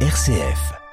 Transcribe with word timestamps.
RCF. 0.00 0.85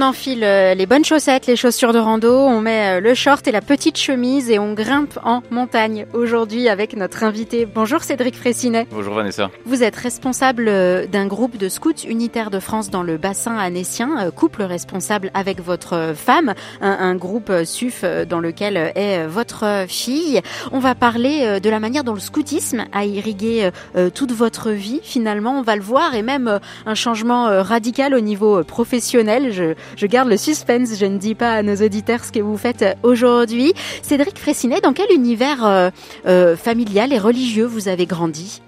On 0.00 0.02
enfile 0.02 0.44
euh, 0.44 0.72
les 0.72 0.86
bonnes 0.86 1.04
chaussettes, 1.04 1.46
les 1.46 1.56
chaussures 1.56 1.92
de 1.92 1.98
rando, 1.98 2.32
on 2.32 2.62
met 2.62 2.96
euh, 2.96 3.00
le 3.00 3.12
short 3.12 3.46
et 3.46 3.52
la 3.52 3.60
petite 3.60 3.98
chemise 3.98 4.50
et 4.50 4.58
on 4.58 4.72
grimpe 4.72 5.18
en 5.24 5.42
montagne 5.50 6.06
aujourd'hui 6.14 6.70
avec 6.70 6.96
notre 6.96 7.22
invité. 7.22 7.66
Bonjour 7.66 8.02
Cédric 8.02 8.34
Fressinet. 8.34 8.86
Bonjour 8.90 9.12
Vanessa. 9.12 9.50
Vous 9.66 9.82
êtes 9.82 9.96
responsable 9.96 10.68
euh, 10.68 11.06
d'un 11.06 11.26
groupe 11.26 11.58
de 11.58 11.68
scouts 11.68 12.06
unitaires 12.08 12.50
de 12.50 12.60
France 12.60 12.88
dans 12.88 13.02
le 13.02 13.18
bassin 13.18 13.58
annécien, 13.58 14.30
couple 14.30 14.62
responsable 14.62 15.30
avec 15.34 15.60
votre 15.60 16.14
femme, 16.16 16.54
un, 16.80 16.92
un 16.92 17.14
groupe 17.14 17.52
SUF 17.64 18.02
dans 18.26 18.40
lequel 18.40 18.92
est 18.94 19.26
votre 19.26 19.84
fille. 19.86 20.40
On 20.72 20.78
va 20.78 20.94
parler 20.94 21.60
de 21.60 21.70
la 21.70 21.78
manière 21.78 22.04
dont 22.04 22.14
le 22.14 22.20
scoutisme 22.20 22.86
a 22.92 23.04
irrigué 23.04 23.70
toute 24.14 24.32
votre 24.32 24.70
vie 24.70 25.00
finalement, 25.02 25.58
on 25.58 25.62
va 25.62 25.76
le 25.76 25.82
voir 25.82 26.14
et 26.14 26.22
même 26.22 26.60
un 26.86 26.94
changement 26.94 27.62
radical 27.62 28.14
au 28.14 28.20
niveau 28.20 28.64
professionnel. 28.64 29.52
Je, 29.52 29.74
je 29.96 30.06
garde 30.06 30.28
le 30.28 30.36
suspense, 30.36 30.98
je 30.98 31.06
ne 31.06 31.18
dis 31.18 31.34
pas 31.34 31.52
à 31.52 31.62
nos 31.62 31.76
auditeurs 31.76 32.24
ce 32.24 32.32
que 32.32 32.40
vous 32.40 32.56
faites 32.56 32.84
aujourd'hui. 33.02 33.72
Cédric 34.02 34.38
Fressinet, 34.38 34.80
dans 34.80 34.92
quel 34.92 35.12
univers 35.12 35.64
euh, 35.64 35.90
euh, 36.26 36.56
familial 36.56 37.12
et 37.12 37.18
religieux 37.18 37.66
vous 37.66 37.88
avez 37.88 38.06
grandi? 38.06 38.60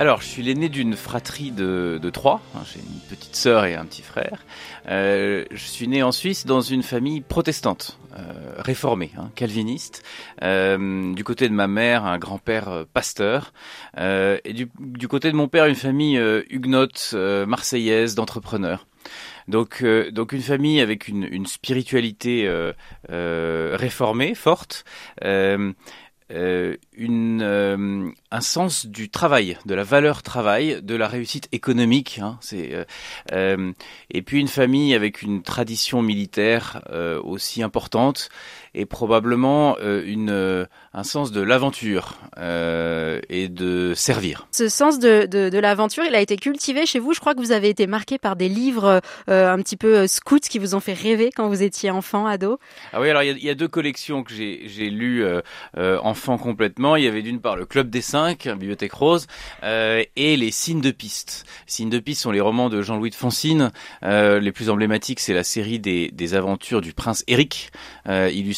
Alors, 0.00 0.22
je 0.22 0.28
suis 0.28 0.42
l'aîné 0.42 0.70
d'une 0.70 0.96
fratrie 0.96 1.50
de, 1.50 2.00
trois. 2.10 2.40
J'ai 2.72 2.80
une 2.80 3.00
petite 3.10 3.36
sœur 3.36 3.66
et 3.66 3.74
un 3.74 3.84
petit 3.84 4.00
frère. 4.00 4.46
Euh, 4.88 5.44
je 5.50 5.64
suis 5.66 5.88
né 5.88 6.02
en 6.02 6.10
Suisse 6.10 6.46
dans 6.46 6.62
une 6.62 6.82
famille 6.82 7.20
protestante, 7.20 7.98
euh, 8.16 8.22
réformée, 8.56 9.10
hein, 9.18 9.30
calviniste. 9.34 10.02
Euh, 10.42 11.12
du 11.12 11.22
côté 11.22 11.50
de 11.50 11.54
ma 11.54 11.66
mère, 11.66 12.06
un 12.06 12.16
grand-père 12.16 12.68
euh, 12.70 12.84
pasteur. 12.90 13.52
Euh, 13.98 14.38
et 14.46 14.54
du, 14.54 14.70
du, 14.78 15.06
côté 15.06 15.30
de 15.30 15.36
mon 15.36 15.48
père, 15.48 15.66
une 15.66 15.74
famille 15.74 16.16
huguenote, 16.48 17.14
marseillaise, 17.46 18.14
d'entrepreneurs. 18.14 18.86
Donc, 19.50 19.82
euh, 19.82 20.10
donc 20.12 20.32
une 20.32 20.42
famille 20.42 20.80
avec 20.80 21.08
une, 21.08 21.44
spiritualité 21.46 22.46
euh, 22.46 22.72
euh, 23.10 23.76
réformée, 23.76 24.34
forte, 24.36 24.84
un 25.20 25.74
sens 28.40 28.86
du 28.86 29.10
travail, 29.10 29.58
de 29.66 29.74
la 29.74 29.82
valeur 29.82 30.22
travail, 30.22 30.80
de 30.82 30.94
la 30.94 31.08
réussite 31.08 31.48
économique. 31.50 32.20
Hein, 32.22 32.38
et 33.32 34.22
puis 34.22 34.38
une 34.38 34.48
famille 34.48 34.94
avec 34.94 35.22
une 35.22 35.42
tradition 35.42 36.00
militaire 36.00 36.82
aussi 37.24 37.64
importante 37.64 38.28
et 38.74 38.86
probablement 38.86 39.76
une 39.80 40.66
un 40.92 41.04
sens 41.04 41.30
de 41.30 41.40
l'aventure 41.40 42.16
euh, 42.38 43.20
et 43.28 43.48
de 43.48 43.92
servir. 43.94 44.48
Ce 44.50 44.68
sens 44.68 44.98
de, 44.98 45.26
de, 45.26 45.48
de 45.48 45.58
l'aventure, 45.58 46.02
il 46.04 46.14
a 46.16 46.20
été 46.20 46.36
cultivé 46.36 46.84
chez 46.84 46.98
vous. 46.98 47.12
Je 47.12 47.20
crois 47.20 47.34
que 47.34 47.40
vous 47.40 47.52
avez 47.52 47.68
été 47.68 47.86
marqué 47.86 48.18
par 48.18 48.34
des 48.34 48.48
livres 48.48 49.00
euh, 49.28 49.52
un 49.52 49.58
petit 49.58 49.76
peu 49.76 49.98
euh, 49.98 50.06
scouts 50.08 50.40
qui 50.40 50.58
vous 50.58 50.74
ont 50.74 50.80
fait 50.80 50.92
rêver 50.92 51.30
quand 51.34 51.48
vous 51.48 51.62
étiez 51.62 51.90
enfant, 51.90 52.26
ado. 52.26 52.58
Ah 52.92 53.00
oui, 53.00 53.08
alors 53.08 53.22
il 53.22 53.38
y, 53.38 53.46
y, 53.46 53.50
a 53.50 53.54
deux 53.54 53.68
collections 53.68 54.24
que 54.24 54.34
j'ai 54.34 54.90
lues 54.90 55.24
euh, 55.24 55.42
euh, 55.76 55.98
enfant 56.02 56.38
complètement. 56.38 56.96
Il 56.96 57.04
y 57.04 57.08
avait 57.08 57.22
d'une 57.22 57.40
part 57.40 57.56
le 57.56 57.66
Club 57.66 57.88
des 57.88 58.00
Cinq, 58.00 58.48
Bibliothèque 58.48 58.94
Rose, 58.94 59.28
euh, 59.62 60.02
et 60.16 60.36
les 60.36 60.50
Signes 60.50 60.80
de 60.80 60.90
piste. 60.90 61.44
Signes 61.66 61.90
de 61.90 62.00
piste 62.00 62.22
sont 62.22 62.32
les 62.32 62.40
romans 62.40 62.68
de 62.68 62.82
Jean-Louis 62.82 63.10
de 63.10 63.14
Foncine. 63.14 63.70
les 64.02 64.52
plus 64.52 64.70
emblématiques, 64.70 65.20
c'est 65.20 65.34
la 65.34 65.44
série 65.44 65.78
des, 65.78 66.10
des 66.10 66.34
aventures 66.34 66.80
du 66.80 66.92
prince 66.92 67.22
Éric, 67.28 67.70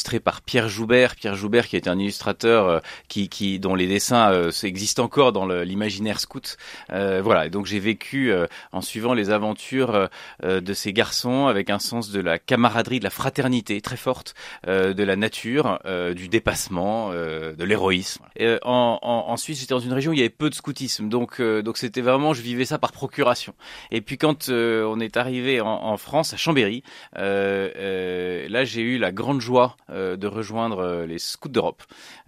illustré 0.03 0.19
par 0.19 0.43
Pierre 0.43 0.69
Joubert. 0.69 1.15
Pierre 1.15 1.37
Joubert 1.37 1.69
qui 1.69 1.77
était 1.77 1.89
un 1.89 1.99
illustrateur 1.99 2.67
euh, 2.67 2.81
qui, 3.07 3.29
qui, 3.29 3.61
dont 3.61 3.77
les 3.77 3.87
dessins 3.87 4.33
euh, 4.33 4.51
existent 4.65 5.05
encore 5.05 5.33
dans 5.33 5.47
l'imaginaire 5.47 6.19
scout. 6.19 6.57
Euh, 6.91 7.21
voilà, 7.23 7.47
et 7.47 7.51
donc 7.51 7.67
j'ai 7.67 7.79
vécu 7.79 8.33
en 8.73 8.81
suivant 8.81 9.15
les 9.15 9.31
aventures 9.31 10.09
de 10.43 10.75
ces 10.75 10.93
garçons 10.93 11.47
avec 11.47 11.71
un 11.71 11.79
sens 11.79 12.11
de 12.11 12.21
la 12.21 12.39
camaraderie, 12.39 12.99
de 12.99 13.05
la 13.05 13.11
fraternité 13.11 13.81
très 13.81 13.97
forte, 13.97 14.35
de 14.67 15.03
la 15.03 15.17
nature, 15.17 15.79
du 16.15 16.29
dépassement, 16.29 17.11
de 17.11 17.65
l'héroïsme. 17.65 18.25
En, 18.63 18.99
en, 19.03 19.31
en, 19.31 19.37
Suisse, 19.37 19.61
j'étais 19.61 19.75
dans 19.75 19.81
une 19.81 19.93
région 19.93 20.11
où 20.11 20.15
il 20.15 20.19
y 20.19 20.23
avait 20.23 20.31
peu 20.31 20.51
de 20.51 20.55
scoutisme, 20.55 21.09
donc 21.09 21.41
donc 21.41 21.77
c'était 21.77 22.01
vraiment, 22.01 22.33
je 22.33 22.43
vivais 22.43 22.65
ça 22.65 22.79
par 22.79 22.93
procuration. 22.93 23.55
Et 23.91 24.01
puis 24.01 24.19
quand 24.19 24.49
on 24.49 25.01
est 25.01 25.17
arrivé 25.17 25.61
en, 25.61 25.69
en, 25.69 25.97
France, 25.97 26.33
à 26.33 26.37
Chambéry, 26.37 26.83
là 27.15 28.65
j'ai 28.65 28.83
eu 28.83 28.99
la 28.99 29.13
grande 29.13 29.41
joie 29.41 29.77
de 29.93 30.27
rejoindre 30.27 31.05
les 31.07 31.19
scouts 31.19 31.49
d'Europe. 31.49 31.83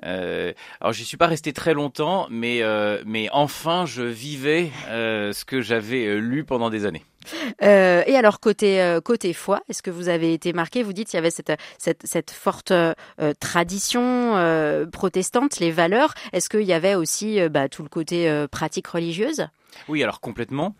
Euh, 0.05 0.53
alors 0.81 0.93
j'y 0.93 1.05
suis 1.05 1.17
pas 1.17 1.27
resté 1.27 1.53
très 1.53 1.75
longtemps, 1.75 2.27
mais 2.31 2.63
euh, 2.63 3.03
mais 3.07 3.29
enfin 3.33 3.87
je 3.87 4.03
vivais 4.03 4.71
euh, 4.89 5.33
ce 5.33 5.45
que 5.45 5.61
j'avais 5.61 6.07
euh, 6.07 6.19
lu 6.19 6.45
pendant 6.45 6.71
des 6.71 6.87
années. 6.87 7.05
Euh, 7.63 8.03
et 8.07 8.17
alors 8.17 8.39
côté 8.39 8.83
euh, 8.83 9.01
côté 9.01 9.33
foi, 9.33 9.63
est-ce 9.69 9.83
que 9.83 9.91
vous 9.91 10.09
avez 10.09 10.35
été 10.35 10.53
marqué? 10.53 10.83
Vous 10.83 10.93
dites 10.93 11.09
qu'il 11.09 11.17
y 11.17 11.19
avait 11.19 11.31
cette 11.31 11.53
cette, 11.79 12.03
cette 12.05 12.31
forte 12.31 12.71
euh, 12.71 12.93
tradition 13.41 14.35
protestante, 14.93 15.59
les 15.59 15.71
valeurs. 15.71 16.13
Est-ce 16.33 16.49
qu'il 16.49 16.63
y 16.63 16.73
avait 16.73 16.95
aussi 16.95 17.41
bah, 17.49 17.69
tout 17.69 17.83
le 17.83 17.89
côté 17.89 18.47
pratique 18.51 18.87
religieuse? 18.89 19.47
Oui, 19.89 20.03
alors 20.03 20.21
complètement, 20.21 20.75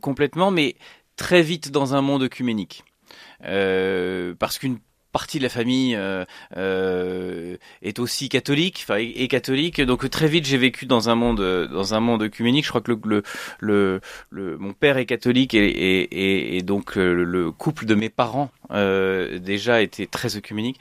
complètement, 0.00 0.50
mais 0.50 0.76
très 1.16 1.42
vite 1.42 1.70
dans 1.70 1.94
un 1.94 2.00
monde 2.00 2.22
œcuménique. 2.22 2.84
parce 4.38 4.58
qu'une 4.58 4.78
partie 5.12 5.38
de 5.38 5.42
la 5.42 5.48
famille 5.48 5.94
euh, 5.94 6.24
euh, 6.56 7.56
est 7.82 7.98
aussi 7.98 8.28
catholique, 8.28 8.80
enfin 8.82 8.96
est, 8.98 9.28
catholique. 9.28 9.80
Donc 9.80 10.08
très 10.10 10.26
vite 10.26 10.46
j'ai 10.46 10.56
vécu 10.56 10.86
dans 10.86 11.08
un 11.08 11.14
monde 11.14 11.68
dans 11.70 11.94
un 11.94 12.00
monde 12.00 12.22
œcuménique. 12.22 12.64
Je 12.64 12.70
crois 12.70 12.80
que 12.80 12.92
le 13.04 13.22
le, 13.60 14.00
le, 14.30 14.58
mon 14.58 14.72
père 14.72 14.96
est 14.96 15.06
catholique 15.06 15.54
et, 15.54 15.66
et, 15.66 16.56
et 16.56 16.62
donc 16.62 16.96
euh, 16.96 17.12
le 17.12 17.52
couple 17.52 17.84
de 17.84 17.94
mes 17.94 18.08
parents 18.08 18.50
déjà 18.70 19.82
était 19.82 20.06
très 20.06 20.36
œcuménique. 20.36 20.80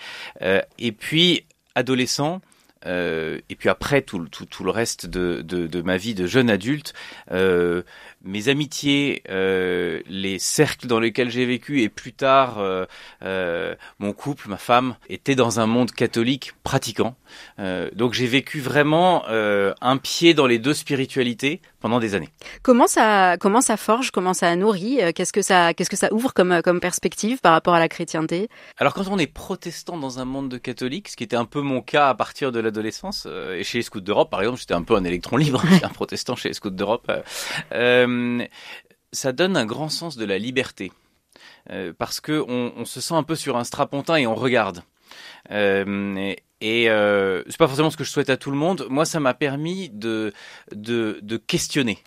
Et 0.79 0.91
puis 0.91 1.43
adolescent. 1.75 2.41
Euh, 2.85 3.39
et 3.49 3.55
puis 3.55 3.69
après 3.69 4.01
tout, 4.01 4.27
tout, 4.29 4.45
tout 4.45 4.63
le 4.63 4.71
reste 4.71 5.05
de, 5.05 5.41
de, 5.41 5.67
de, 5.67 5.81
ma 5.81 5.97
vie 5.97 6.15
de 6.15 6.25
jeune 6.25 6.49
adulte, 6.49 6.93
euh, 7.31 7.83
mes 8.23 8.49
amitiés, 8.49 9.23
euh, 9.29 10.01
les 10.07 10.39
cercles 10.39 10.87
dans 10.87 10.99
lesquels 10.99 11.29
j'ai 11.29 11.45
vécu 11.45 11.81
et 11.81 11.89
plus 11.89 12.13
tard 12.13 12.59
mon 13.99 14.13
couple, 14.13 14.49
ma 14.49 14.57
femme, 14.57 14.95
étaient 15.09 15.35
dans 15.35 15.59
un 15.59 15.67
monde 15.67 15.91
catholique 15.91 16.53
pratiquant. 16.63 17.15
Donc 17.93 18.13
j'ai 18.13 18.27
vécu 18.27 18.59
vraiment 18.59 19.25
un 19.27 19.97
pied 19.97 20.33
dans 20.33 20.47
les 20.47 20.59
deux 20.59 20.73
spiritualités 20.73 21.61
pendant 21.79 21.99
des 21.99 22.15
années. 22.15 22.29
Comment 22.61 22.87
ça, 22.87 23.37
comment 23.39 23.61
ça 23.61 23.77
forge, 23.77 24.11
comment 24.11 24.33
ça 24.33 24.55
nourrit 24.55 24.99
Qu'est-ce 25.13 25.33
que 25.33 25.41
ça, 25.41 25.73
qu'est-ce 25.73 25.89
que 25.89 25.97
ça 25.97 26.13
ouvre 26.13 26.33
comme 26.33 26.61
comme 26.61 26.79
perspective 26.79 27.39
par 27.39 27.53
rapport 27.53 27.73
à 27.73 27.79
la 27.79 27.89
chrétienté? 27.89 28.49
Alors 28.77 28.93
quand 28.93 29.07
on 29.09 29.17
est 29.17 29.27
protestant 29.27 29.97
dans 29.97 30.19
un 30.19 30.25
monde 30.25 30.49
de 30.49 30.57
catholiques, 30.57 31.09
ce 31.09 31.15
qui 31.15 31.23
était 31.23 31.35
un 31.35 31.45
peu 31.45 31.61
mon 31.61 31.81
cas 31.81 32.09
à 32.09 32.15
partir 32.15 32.51
de 32.51 32.59
l'adolescence, 32.71 33.27
et 33.27 33.63
chez 33.63 33.79
les 33.79 33.83
Scouts 33.83 34.01
d'Europe 34.01 34.29
par 34.29 34.41
exemple, 34.41 34.59
j'étais 34.59 34.73
un 34.73 34.83
peu 34.83 34.95
un 34.95 35.03
électron 35.03 35.37
libre, 35.37 35.61
un 35.83 35.89
protestant 35.89 36.35
chez 36.35 36.49
les 36.49 36.53
Scouts 36.53 36.69
d'Europe. 36.71 37.11
Euh, 37.71 38.45
ça 39.11 39.31
donne 39.33 39.57
un 39.57 39.65
grand 39.65 39.89
sens 39.89 40.17
de 40.17 40.25
la 40.25 40.37
liberté. 40.37 40.91
Euh, 41.69 41.93
parce 41.95 42.19
que 42.19 42.43
on, 42.47 42.73
on, 42.75 42.85
se 42.85 43.01
sent 43.01 43.13
un 43.13 43.23
peu 43.23 43.35
sur 43.35 43.57
un 43.57 43.63
strapontin 43.63 44.15
et 44.15 44.25
on 44.25 44.35
regarde. 44.35 44.83
Euh, 45.51 46.15
et, 46.15 46.43
et 46.61 46.89
euh, 46.89 47.43
c'est 47.47 47.57
pas 47.57 47.67
forcément 47.67 47.91
ce 47.91 47.97
que 47.97 48.03
je 48.03 48.09
souhaite 48.09 48.29
à 48.29 48.37
tout 48.37 48.51
le 48.51 48.57
monde. 48.57 48.87
Moi, 48.89 49.05
ça 49.05 49.19
m'a 49.19 49.33
permis 49.33 49.89
de, 49.89 50.33
de, 50.73 51.19
de 51.21 51.37
questionner 51.37 51.99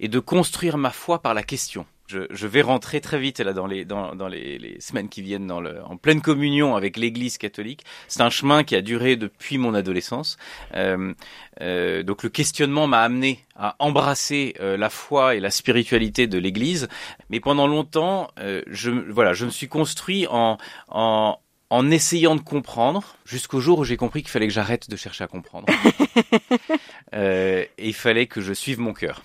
et 0.00 0.08
de 0.08 0.18
construire 0.20 0.78
ma 0.78 0.90
foi 0.90 1.20
par 1.20 1.34
la 1.34 1.42
question 1.42 1.86
je, 2.08 2.20
je, 2.30 2.46
vais 2.46 2.62
rentrer 2.62 3.00
très 3.00 3.18
vite 3.18 3.38
là 3.40 3.52
dans 3.52 3.66
les 3.66 3.84
dans, 3.84 4.14
dans 4.14 4.28
les, 4.28 4.58
les, 4.58 4.80
semaines 4.80 5.08
qui 5.08 5.20
viennent 5.22 5.46
dans 5.46 5.60
le, 5.60 5.82
en 5.84 5.96
pleine 5.96 6.22
communion 6.22 6.74
avec 6.74 6.96
l'Église 6.96 7.36
catholique. 7.36 7.84
C'est 8.08 8.22
un 8.22 8.30
chemin 8.30 8.64
qui 8.64 8.74
a 8.74 8.80
duré 8.80 9.16
depuis 9.16 9.58
mon 9.58 9.74
adolescence. 9.74 10.38
Euh, 10.74 11.12
euh, 11.60 12.02
donc 12.02 12.22
le 12.22 12.30
questionnement 12.30 12.86
m'a 12.86 13.02
amené 13.02 13.44
à 13.54 13.76
embrasser 13.78 14.54
euh, 14.60 14.76
la 14.76 14.88
foi 14.88 15.34
et 15.34 15.40
la 15.40 15.50
spiritualité 15.50 16.26
de 16.26 16.38
l'Église. 16.38 16.88
Mais 17.28 17.40
pendant 17.40 17.66
longtemps, 17.66 18.30
euh, 18.38 18.62
je 18.68 18.90
voilà, 18.90 19.34
je 19.34 19.44
me 19.44 19.50
suis 19.50 19.68
construit 19.68 20.26
en 20.30 20.56
en 20.88 21.38
en 21.70 21.90
essayant 21.90 22.34
de 22.34 22.40
comprendre, 22.40 23.16
jusqu'au 23.26 23.60
jour 23.60 23.80
où 23.80 23.84
j'ai 23.84 23.98
compris 23.98 24.22
qu'il 24.22 24.30
fallait 24.30 24.46
que 24.46 24.54
j'arrête 24.54 24.88
de 24.88 24.96
chercher 24.96 25.24
à 25.24 25.26
comprendre. 25.26 25.66
et 27.12 27.68
il 27.76 27.92
fallait 27.92 28.26
que 28.26 28.40
je 28.40 28.54
suive 28.54 28.80
mon 28.80 28.94
cœur 28.94 29.22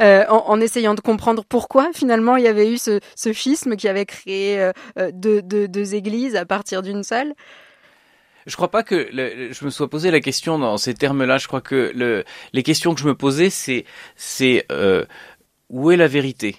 euh, 0.00 0.24
en, 0.28 0.44
en, 0.48 0.60
essayant 0.60 0.94
de 0.94 1.00
comprendre 1.00 1.44
pourquoi 1.48 1.90
finalement 1.92 2.36
il 2.36 2.44
y 2.44 2.48
avait 2.48 2.70
eu 2.70 2.78
ce, 2.78 3.00
ce 3.14 3.32
schisme 3.32 3.76
qui 3.76 3.88
avait 3.88 4.06
créé 4.06 4.60
euh, 4.60 4.72
euh 4.98 5.10
deux, 5.12 5.42
deux, 5.42 5.68
deux, 5.68 5.94
églises 5.94 6.36
à 6.36 6.44
partir 6.44 6.82
d'une 6.82 7.02
seule 7.02 7.34
je 8.46 8.56
crois 8.56 8.70
pas 8.70 8.82
que 8.82 9.08
le, 9.12 9.52
je 9.52 9.64
me 9.64 9.70
sois 9.70 9.88
posé 9.88 10.10
la 10.10 10.18
question 10.18 10.58
dans 10.58 10.76
ces 10.76 10.94
termes-là. 10.94 11.38
Je 11.38 11.46
crois 11.46 11.60
que 11.60 11.92
le, 11.94 12.24
les 12.52 12.64
questions 12.64 12.92
que 12.92 13.00
je 13.00 13.06
me 13.06 13.14
posais, 13.14 13.50
c'est 13.50 13.84
c'est 14.16 14.66
euh, 14.72 15.04
où 15.68 15.92
est 15.92 15.96
la 15.96 16.08
vérité? 16.08 16.56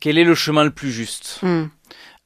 Quel 0.00 0.18
est 0.18 0.24
le 0.24 0.34
chemin 0.34 0.64
le 0.64 0.72
plus 0.72 0.90
juste? 0.90 1.38
Mm. 1.42 1.66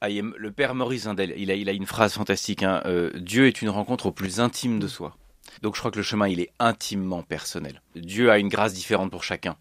Ah, 0.01 0.09
le 0.09 0.51
père 0.51 0.73
Maurice 0.73 1.07
il 1.37 1.51
a, 1.51 1.53
il 1.53 1.69
a 1.69 1.73
une 1.73 1.85
phrase 1.85 2.13
fantastique. 2.13 2.63
Hein, 2.63 2.81
Dieu 3.13 3.45
est 3.45 3.61
une 3.61 3.69
rencontre 3.69 4.07
au 4.07 4.11
plus 4.11 4.39
intime 4.39 4.79
de 4.79 4.87
soi. 4.87 5.15
Donc 5.61 5.75
je 5.75 5.79
crois 5.79 5.91
que 5.91 5.97
le 5.97 6.03
chemin, 6.03 6.27
il 6.27 6.39
est 6.39 6.49
intimement 6.59 7.23
personnel. 7.23 7.81
Dieu 7.95 8.31
a 8.31 8.37
une 8.39 8.49
grâce 8.49 8.73
différente 8.73 9.11
pour 9.11 9.23
chacun. 9.23 9.55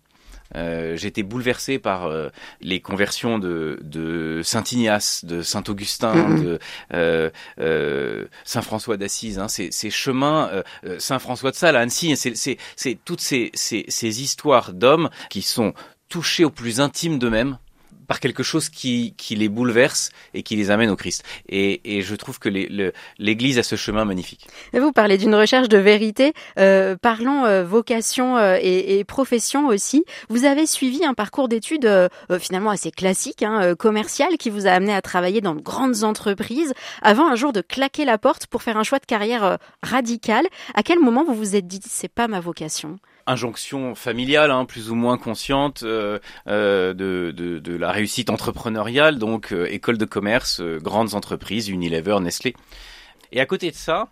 Euh, 0.54 0.96
été 0.96 1.22
bouleversé 1.22 1.78
par 1.78 2.06
euh, 2.06 2.28
les 2.60 2.80
conversions 2.80 3.38
de, 3.38 3.78
de 3.82 4.40
Saint 4.42 4.64
Ignace, 4.70 5.24
de 5.24 5.42
Saint 5.42 5.62
Augustin, 5.68 6.14
de 6.34 6.58
euh, 6.94 7.30
euh, 7.60 8.26
Saint 8.44 8.62
François 8.62 8.96
d'Assise. 8.96 9.38
Hein, 9.38 9.48
ces, 9.48 9.70
ces, 9.70 9.90
chemins, 9.90 10.50
euh, 10.84 10.98
Saint 10.98 11.18
François 11.18 11.50
de 11.50 11.56
Sales 11.56 11.76
à 11.76 11.80
Annecy, 11.80 12.16
c'est 12.16 12.98
toutes 13.04 13.20
ces, 13.20 13.50
ces, 13.54 13.84
ces 13.88 14.22
histoires 14.22 14.72
d'hommes 14.72 15.10
qui 15.30 15.42
sont 15.42 15.74
touchés 16.08 16.44
au 16.44 16.50
plus 16.50 16.80
intime 16.80 17.18
d'eux-mêmes 17.18 17.58
par 18.06 18.20
quelque 18.20 18.42
chose 18.42 18.68
qui, 18.68 19.14
les 19.30 19.48
bouleverse 19.48 20.10
et 20.34 20.42
qui 20.42 20.56
les 20.56 20.70
amène 20.70 20.90
au 20.90 20.96
Christ. 20.96 21.24
Et, 21.48 22.02
je 22.02 22.14
trouve 22.14 22.38
que 22.38 22.48
l'Église 23.18 23.58
a 23.58 23.62
ce 23.62 23.76
chemin 23.76 24.04
magnifique. 24.04 24.46
Vous 24.72 24.92
parlez 24.92 25.18
d'une 25.18 25.34
recherche 25.34 25.68
de 25.68 25.78
vérité. 25.78 26.32
Euh, 26.58 26.96
parlons 27.00 27.44
euh, 27.44 27.64
vocation 27.64 28.36
euh, 28.36 28.58
et, 28.60 29.04
profession 29.04 29.68
aussi. 29.68 30.04
Vous 30.28 30.44
avez 30.44 30.66
suivi 30.66 31.04
un 31.04 31.14
parcours 31.14 31.48
d'études 31.48 31.88
finalement 32.40 32.70
assez 32.70 32.90
classique, 32.90 33.42
hein, 33.42 33.74
commercial, 33.76 34.36
qui 34.36 34.50
vous 34.50 34.66
a 34.66 34.70
amené 34.70 34.92
à 34.92 35.00
travailler 35.00 35.40
dans 35.40 35.54
de 35.54 35.60
grandes 35.60 36.02
entreprises, 36.02 36.74
avant 37.02 37.30
un 37.30 37.36
jour 37.36 37.52
de 37.52 37.60
claquer 37.60 38.04
la 38.04 38.18
porte 38.18 38.46
pour 38.46 38.62
faire 38.62 38.76
un 38.76 38.82
choix 38.82 38.98
de 38.98 39.06
carrière 39.06 39.58
radical. 39.82 40.44
À 40.74 40.82
quel 40.82 40.98
moment 40.98 41.24
vous 41.24 41.34
vous 41.34 41.56
êtes 41.56 41.66
dit 41.66 41.80
c'est 41.84 42.08
pas 42.12 42.28
ma 42.28 42.40
vocation? 42.40 42.98
Injonction 43.26 43.94
familiale, 43.94 44.50
hein, 44.50 44.64
plus 44.64 44.90
ou 44.90 44.94
moins 44.94 45.18
consciente 45.18 45.82
euh, 45.82 46.18
euh, 46.48 46.94
de, 46.94 47.32
de, 47.34 47.58
de, 47.58 47.76
la 47.76 47.90
réussite 47.90 48.30
entrepreneuriale, 48.30 49.18
donc 49.18 49.52
euh, 49.52 49.66
école 49.66 49.98
de 49.98 50.04
commerce, 50.04 50.60
grandes 50.60 51.14
entreprises, 51.14 51.68
Unilever, 51.68 52.18
Nestlé. 52.20 52.54
Et 53.32 53.40
à 53.40 53.46
côté 53.46 53.70
de 53.70 53.76
ça, 53.76 54.08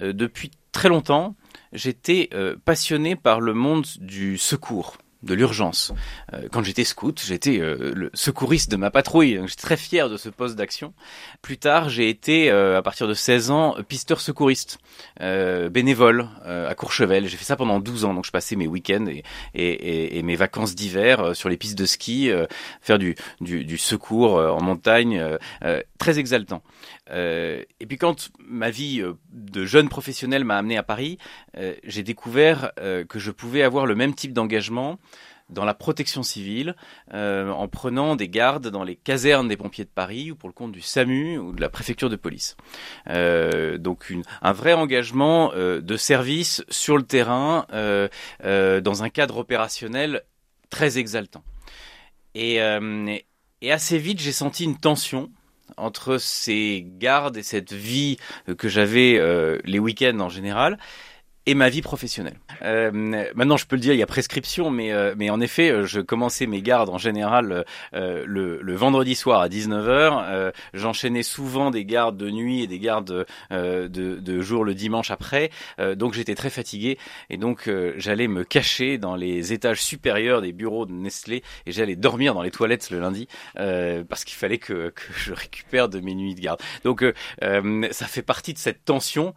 depuis 0.00 0.50
très 0.72 0.88
longtemps, 0.88 1.34
j'étais 1.72 2.28
passionné 2.64 3.16
par 3.16 3.40
le 3.40 3.54
monde 3.54 3.86
du 3.98 4.36
secours 4.36 4.98
de 5.22 5.34
l'urgence. 5.34 5.92
Euh, 6.32 6.48
quand 6.50 6.62
j'étais 6.62 6.84
scout, 6.84 7.20
j'étais 7.24 7.58
euh, 7.58 7.92
le 7.94 8.10
secouriste 8.14 8.70
de 8.70 8.76
ma 8.76 8.90
patrouille, 8.90 9.40
j'étais 9.46 9.62
très 9.62 9.76
fier 9.76 10.08
de 10.08 10.16
ce 10.16 10.28
poste 10.28 10.56
d'action. 10.56 10.94
Plus 11.42 11.58
tard, 11.58 11.88
j'ai 11.88 12.08
été, 12.08 12.50
euh, 12.50 12.78
à 12.78 12.82
partir 12.82 13.08
de 13.08 13.14
16 13.14 13.50
ans, 13.50 13.74
pisteur 13.88 14.20
secouriste, 14.20 14.78
bénévole 15.20 16.28
à 16.44 16.74
Courchevel. 16.74 17.26
J'ai 17.28 17.36
fait 17.36 17.44
ça 17.44 17.56
pendant 17.56 17.80
12 17.80 18.04
ans, 18.04 18.14
donc 18.14 18.24
je 18.24 18.30
passais 18.30 18.56
mes 18.56 18.66
week-ends 18.66 19.06
et, 19.06 19.24
et, 19.54 20.18
et, 20.18 20.22
mes 20.22 20.36
vacances 20.36 20.74
d'hiver 20.74 21.34
sur 21.34 21.48
les 21.48 21.56
pistes 21.56 21.78
de 21.78 21.86
ski, 21.86 22.30
faire 22.80 22.98
du, 22.98 23.14
du, 23.40 23.64
du 23.64 23.78
secours 23.78 24.34
en 24.34 24.62
montagne, 24.62 25.22
très 25.98 26.18
exaltant. 26.18 26.62
Et 27.10 27.86
puis 27.86 27.98
quand 27.98 28.30
ma 28.38 28.70
vie 28.70 29.02
de 29.32 29.64
jeune 29.64 29.88
professionnel 29.88 30.44
m'a 30.44 30.58
amené 30.58 30.76
à 30.76 30.82
Paris, 30.82 31.18
j'ai 31.84 32.02
découvert 32.02 32.72
que 33.08 33.18
je 33.18 33.30
pouvais 33.30 33.62
avoir 33.62 33.86
le 33.86 33.94
même 33.94 34.14
type 34.14 34.32
d'engagement 34.32 34.98
dans 35.50 35.64
la 35.64 35.74
protection 35.74 36.22
civile, 36.22 36.76
euh, 37.14 37.50
en 37.50 37.68
prenant 37.68 38.16
des 38.16 38.28
gardes 38.28 38.68
dans 38.68 38.84
les 38.84 38.96
casernes 38.96 39.48
des 39.48 39.56
pompiers 39.56 39.84
de 39.84 39.90
Paris 39.90 40.30
ou 40.30 40.36
pour 40.36 40.48
le 40.48 40.52
compte 40.52 40.72
du 40.72 40.82
SAMU 40.82 41.38
ou 41.38 41.52
de 41.52 41.60
la 41.60 41.68
préfecture 41.68 42.10
de 42.10 42.16
police. 42.16 42.56
Euh, 43.08 43.78
donc 43.78 44.12
un 44.42 44.52
vrai 44.52 44.74
engagement 44.74 45.52
euh, 45.54 45.80
de 45.80 45.96
service 45.96 46.64
sur 46.68 46.96
le 46.96 47.02
terrain 47.02 47.66
euh, 47.72 48.08
euh, 48.44 48.80
dans 48.80 49.02
un 49.02 49.08
cadre 49.08 49.38
opérationnel 49.38 50.22
très 50.70 50.98
exaltant. 50.98 51.42
Euh, 52.36 53.18
et 53.60 53.72
assez 53.72 53.98
vite, 53.98 54.20
j'ai 54.20 54.32
senti 54.32 54.64
une 54.64 54.76
tension 54.76 55.30
entre 55.78 56.18
ces 56.18 56.86
gardes 56.98 57.36
et 57.36 57.42
cette 57.42 57.72
vie 57.72 58.16
que 58.56 58.68
j'avais 58.68 59.20
les 59.64 59.78
week-ends 59.78 60.20
en 60.20 60.28
général 60.28 60.78
et 61.48 61.54
ma 61.54 61.70
vie 61.70 61.80
professionnelle. 61.80 62.38
Euh, 62.60 62.90
maintenant, 63.34 63.56
je 63.56 63.64
peux 63.64 63.76
le 63.76 63.80
dire, 63.80 63.94
il 63.94 63.98
y 63.98 64.02
a 64.02 64.06
prescription, 64.06 64.68
mais, 64.70 64.92
euh, 64.92 65.14
mais 65.16 65.30
en 65.30 65.40
effet, 65.40 65.70
euh, 65.70 65.86
je 65.86 66.00
commençais 66.00 66.46
mes 66.46 66.60
gardes 66.60 66.90
en 66.90 66.98
général 66.98 67.64
euh, 67.94 68.24
le, 68.26 68.60
le, 68.60 68.74
vendredi 68.74 69.14
soir 69.14 69.40
à 69.40 69.48
19h. 69.48 70.52
J'enchaînais 70.74 71.22
souvent 71.22 71.70
des 71.70 71.86
gardes 71.86 72.18
de 72.18 72.30
nuit 72.30 72.62
et 72.62 72.66
des 72.66 72.78
gardes 72.78 73.26
de, 73.50 73.88
de, 73.88 74.40
jour 74.40 74.62
le 74.64 74.74
dimanche 74.74 75.10
après. 75.10 75.50
donc 75.96 76.12
j'étais 76.12 76.34
très 76.34 76.50
fatigué 76.50 76.98
et 77.30 77.38
donc 77.38 77.68
j'allais 77.96 78.28
me 78.28 78.44
cacher 78.44 78.98
dans 78.98 79.16
les 79.16 79.52
étages 79.52 79.82
supérieurs 79.82 80.42
des 80.42 80.52
bureaux 80.52 80.86
de 80.86 80.92
Nestlé 80.92 81.42
et 81.66 81.72
j'allais 81.72 81.96
dormir 81.96 82.34
dans 82.34 82.42
les 82.42 82.50
toilettes 82.50 82.90
le 82.90 83.00
lundi 83.00 83.26
parce 83.54 84.24
qu'il 84.24 84.36
fallait 84.36 84.58
que, 84.58 84.90
que, 84.90 85.02
je 85.16 85.32
récupère 85.32 85.88
de 85.88 86.00
mes 86.00 86.14
nuits 86.14 86.34
de 86.34 86.40
garde. 86.40 86.60
Donc 86.84 87.04
ça 87.40 88.06
fait 88.06 88.22
partie 88.22 88.52
de 88.52 88.58
cette 88.58 88.84
tension 88.84 89.34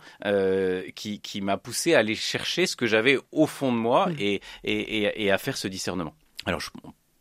qui, 0.96 1.20
qui 1.22 1.42
m'a 1.42 1.58
poussé 1.58 1.96
à 1.96 2.01
aller 2.02 2.16
chercher 2.16 2.66
ce 2.66 2.76
que 2.76 2.86
j'avais 2.86 3.18
au 3.32 3.48
fond 3.48 3.72
de 3.72 3.78
moi 3.78 4.10
mm. 4.10 4.16
et, 4.20 4.42
et, 4.64 5.24
et, 5.26 5.32
à 5.32 5.38
faire 5.38 5.58
ce 5.58 5.68
discernement. 5.68 6.14
Alors 6.46 6.60
je 6.60 6.70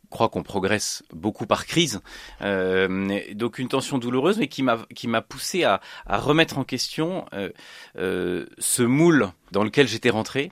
crois 0.09 0.29
qu'on 0.29 0.43
progresse 0.43 1.03
beaucoup 1.13 1.47
par 1.47 1.65
crise, 1.65 2.01
euh, 2.41 3.19
donc 3.33 3.57
une 3.57 3.69
tension 3.69 3.97
douloureuse, 3.97 4.37
mais 4.37 4.47
qui 4.47 4.61
m'a 4.61 4.85
qui 4.93 5.07
m'a 5.07 5.21
poussé 5.21 5.63
à, 5.63 5.81
à, 6.05 6.19
remettre 6.19 6.57
en 6.57 6.63
question 6.63 7.25
euh, 7.33 7.49
euh, 7.97 8.45
ce 8.59 8.83
moule 8.83 9.31
dans 9.51 9.63
lequel 9.63 9.87
j'étais 9.87 10.09
rentré 10.09 10.51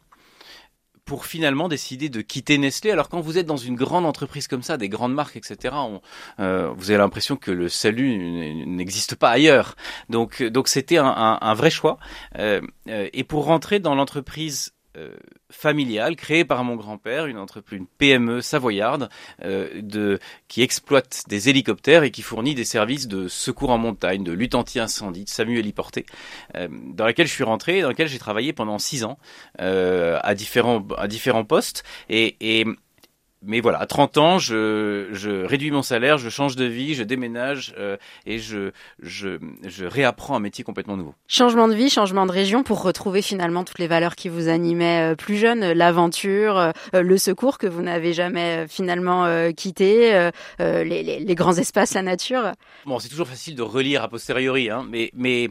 pour 1.09 1.25
finalement 1.25 1.69
décider 1.69 2.07
de 2.07 2.21
quitter 2.21 2.59
Nestlé. 2.59 2.91
Alors 2.91 3.09
quand 3.09 3.19
vous 3.19 3.39
êtes 3.39 3.47
dans 3.47 3.57
une 3.57 3.73
grande 3.73 4.05
entreprise 4.05 4.47
comme 4.47 4.61
ça, 4.61 4.77
des 4.77 4.89
grandes 4.89 5.15
marques, 5.15 5.37
etc., 5.37 5.73
on, 5.75 6.01
euh, 6.39 6.71
vous 6.77 6.91
avez 6.91 6.99
l'impression 6.99 7.35
que 7.35 7.49
le 7.49 7.67
salut 7.67 8.63
n'existe 8.67 9.15
pas 9.15 9.31
ailleurs. 9.31 9.75
Donc 10.09 10.43
donc 10.43 10.67
c'était 10.67 10.97
un, 10.97 11.07
un, 11.07 11.39
un, 11.41 11.53
vrai 11.55 11.71
choix. 11.71 11.97
Euh, 12.37 12.61
euh 12.89 13.09
et 13.11 13.23
pour 13.23 13.45
rentrer 13.45 13.79
dans 13.79 13.95
l'entreprise 13.95 14.73
euh, 14.99 15.15
familiale 15.51 16.15
créée 16.15 16.45
par 16.45 16.63
mon 16.63 16.75
grand-père, 16.75 17.25
une 17.25 17.37
entreprise, 17.37 17.79
une 17.79 17.87
PME 17.87 18.41
savoyarde 18.41 19.09
euh, 19.43 20.17
qui 20.47 20.61
exploite 20.61 21.23
des 21.27 21.49
hélicoptères 21.49 22.03
et 22.03 22.11
qui 22.11 22.21
fournit 22.21 22.53
des 22.53 22.65
services 22.65 23.07
de 23.07 23.27
secours 23.27 23.71
en 23.71 23.77
montagne, 23.77 24.23
de 24.23 24.31
lutte 24.31 24.53
anti-incendie, 24.53 25.23
de 25.23 25.29
SAMU 25.29 25.57
héliporté, 25.57 26.05
euh, 26.55 26.67
dans 26.71 27.05
laquelle 27.05 27.27
je 27.27 27.33
suis 27.33 27.43
rentré, 27.43 27.81
dans 27.81 27.87
laquelle 27.87 28.07
j'ai 28.07 28.19
travaillé 28.19 28.53
pendant 28.53 28.77
six 28.77 29.03
ans 29.03 29.17
à 29.57 30.35
différents 30.35 30.85
à 30.97 31.07
différents 31.07 31.45
postes. 31.45 31.83
Et, 32.09 32.35
et 32.41 32.65
mais 33.41 33.61
voilà, 33.61 33.79
à 33.79 33.85
30 33.85 34.17
ans, 34.17 34.37
je, 34.37 35.07
je, 35.13 35.45
réduis 35.45 35.71
mon 35.71 35.81
salaire, 35.81 36.17
je 36.17 36.29
change 36.29 36.57
de 36.57 36.65
vie, 36.65 36.93
je 36.93 37.03
déménage 37.03 37.73
euh, 37.77 37.95
et 38.25 38.37
je, 38.37 38.71
je, 39.01 39.39
je, 39.65 39.85
réapprends 39.85 40.35
un 40.35 40.41
métier 40.41 40.65
complètement 40.65 40.97
nouveau. 40.97 41.15
Changement 41.27 41.69
de 41.69 41.73
vie, 41.73 41.89
changement 41.89 42.25
de 42.25 42.33
région 42.33 42.63
pour 42.63 42.81
retrouver 42.83 43.21
finalement 43.21 43.63
toutes 43.63 43.79
les 43.79 43.87
valeurs 43.87 44.15
qui 44.15 44.27
vous 44.27 44.49
animaient 44.49 45.13
euh, 45.13 45.15
plus 45.15 45.37
jeune, 45.37 45.71
l'aventure, 45.71 46.57
euh, 46.57 46.71
le 46.93 47.17
secours 47.17 47.57
que 47.57 47.67
vous 47.67 47.81
n'avez 47.81 48.11
jamais 48.11 48.67
finalement 48.67 49.25
quitté, 49.53 50.29
les, 50.59 50.83
les, 50.83 51.19
les, 51.19 51.35
grands 51.35 51.53
espaces, 51.53 51.93
la 51.93 52.01
nature. 52.01 52.51
Bon, 52.85 52.99
c'est 52.99 53.09
toujours 53.09 53.27
facile 53.27 53.55
de 53.55 53.61
relire 53.61 54.03
a 54.03 54.09
posteriori, 54.09 54.69
hein, 54.69 54.85
mais, 54.89 55.11
mais 55.13 55.49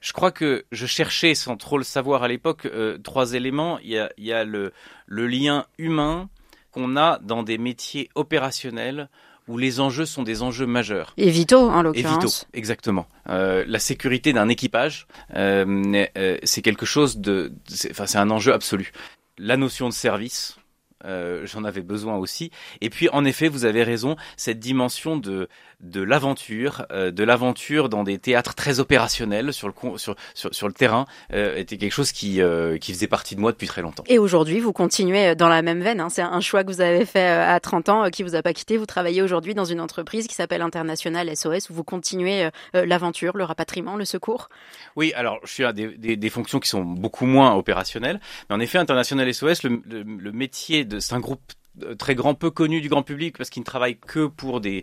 je 0.00 0.12
crois 0.12 0.30
que 0.30 0.64
je 0.70 0.86
cherchais, 0.86 1.34
sans 1.34 1.56
trop 1.56 1.78
le 1.78 1.84
savoir 1.84 2.22
à 2.22 2.28
l'époque, 2.28 2.68
trois 3.02 3.34
éléments. 3.34 3.78
Il 3.80 3.90
y 3.90 3.98
a, 3.98 4.10
il 4.16 4.24
y 4.24 4.32
a 4.32 4.44
le, 4.44 4.72
le 5.06 5.26
lien 5.26 5.66
humain 5.78 6.28
qu'on 6.70 6.96
a 6.96 7.18
dans 7.18 7.42
des 7.42 7.58
métiers 7.58 8.08
opérationnels 8.14 9.08
où 9.48 9.58
les 9.58 9.80
enjeux 9.80 10.06
sont 10.06 10.22
des 10.22 10.42
enjeux 10.42 10.66
majeurs. 10.66 11.12
Et 11.16 11.30
vitaux, 11.30 11.68
en 11.68 11.82
l'occurrence. 11.82 12.12
Et 12.12 12.14
vitaux, 12.14 12.46
exactement. 12.54 13.06
Euh, 13.28 13.64
la 13.66 13.80
sécurité 13.80 14.32
d'un 14.32 14.48
équipage, 14.48 15.08
euh, 15.34 16.06
euh, 16.16 16.38
c'est 16.44 16.62
quelque 16.62 16.86
chose 16.86 17.18
de, 17.18 17.52
enfin, 17.90 18.06
c'est 18.06 18.18
un 18.18 18.30
enjeu 18.30 18.52
absolu. 18.52 18.92
La 19.38 19.56
notion 19.56 19.88
de 19.88 19.94
service, 19.94 20.56
euh, 21.04 21.46
j'en 21.46 21.64
avais 21.64 21.82
besoin 21.82 22.16
aussi. 22.16 22.50
Et 22.80 22.90
puis, 22.90 23.08
en 23.10 23.24
effet, 23.24 23.48
vous 23.48 23.64
avez 23.64 23.82
raison, 23.82 24.16
cette 24.36 24.58
dimension 24.58 25.16
de 25.16 25.48
de 25.80 26.02
l'aventure, 26.02 26.84
euh, 26.92 27.10
de 27.10 27.24
l'aventure 27.24 27.88
dans 27.88 28.04
des 28.04 28.18
théâtres 28.18 28.54
très 28.54 28.80
opérationnels 28.80 29.54
sur 29.54 29.66
le 29.66 29.74
sur 29.96 30.14
sur, 30.34 30.54
sur 30.54 30.68
le 30.68 30.74
terrain 30.74 31.06
euh, 31.32 31.56
était 31.56 31.78
quelque 31.78 31.92
chose 31.92 32.12
qui 32.12 32.40
qui 32.80 32.92
faisait 32.92 33.06
partie 33.06 33.34
de 33.34 33.40
moi 33.40 33.52
depuis 33.52 33.66
très 33.66 33.82
longtemps. 33.82 34.04
Et 34.06 34.18
aujourd'hui, 34.18 34.60
vous 34.60 34.72
continuez 34.72 35.34
dans 35.34 35.48
la 35.48 35.62
même 35.62 35.80
veine. 35.80 36.00
Hein. 36.00 36.08
C'est 36.10 36.22
un 36.22 36.40
choix 36.40 36.64
que 36.64 36.68
vous 36.70 36.80
avez 36.80 37.06
fait 37.06 37.26
à 37.26 37.58
30 37.60 37.88
ans, 37.88 38.10
qui 38.10 38.22
vous 38.22 38.34
a 38.34 38.42
pas 38.42 38.52
quitté. 38.52 38.76
Vous 38.76 38.86
travaillez 38.86 39.22
aujourd'hui 39.22 39.54
dans 39.54 39.64
une 39.64 39.80
entreprise 39.80 40.26
qui 40.26 40.34
s'appelle 40.34 40.62
International 40.62 41.34
SOS, 41.34 41.70
où 41.70 41.74
vous 41.74 41.84
continuez 41.84 42.48
l'aventure, 42.74 43.36
le 43.36 43.44
rapatriement, 43.44 43.96
le 43.96 44.04
secours? 44.04 44.48
Oui, 44.96 45.12
alors 45.14 45.38
je 45.44 45.52
suis 45.52 45.64
à 45.64 45.72
des, 45.72 45.88
des, 45.96 46.16
des, 46.16 46.30
fonctions 46.30 46.60
qui 46.60 46.68
sont 46.68 46.82
beaucoup 46.82 47.26
moins 47.26 47.54
opérationnelles, 47.54 48.20
mais 48.48 48.56
en 48.56 48.60
effet, 48.60 48.78
International 48.78 49.32
SOS, 49.32 49.62
le, 49.62 49.82
le, 49.88 50.02
le 50.02 50.32
métier 50.32 50.84
c'est 50.98 51.14
un 51.14 51.20
groupe 51.20 51.40
euh, 51.84 51.94
très 51.94 52.14
grand, 52.14 52.34
peu 52.34 52.50
connu 52.50 52.80
du 52.80 52.88
grand 52.88 53.02
public 53.02 53.36
parce 53.36 53.50
qu'il 53.50 53.60
ne 53.60 53.64
travaille 53.64 53.96
que 53.96 54.26
pour 54.26 54.60
des, 54.60 54.82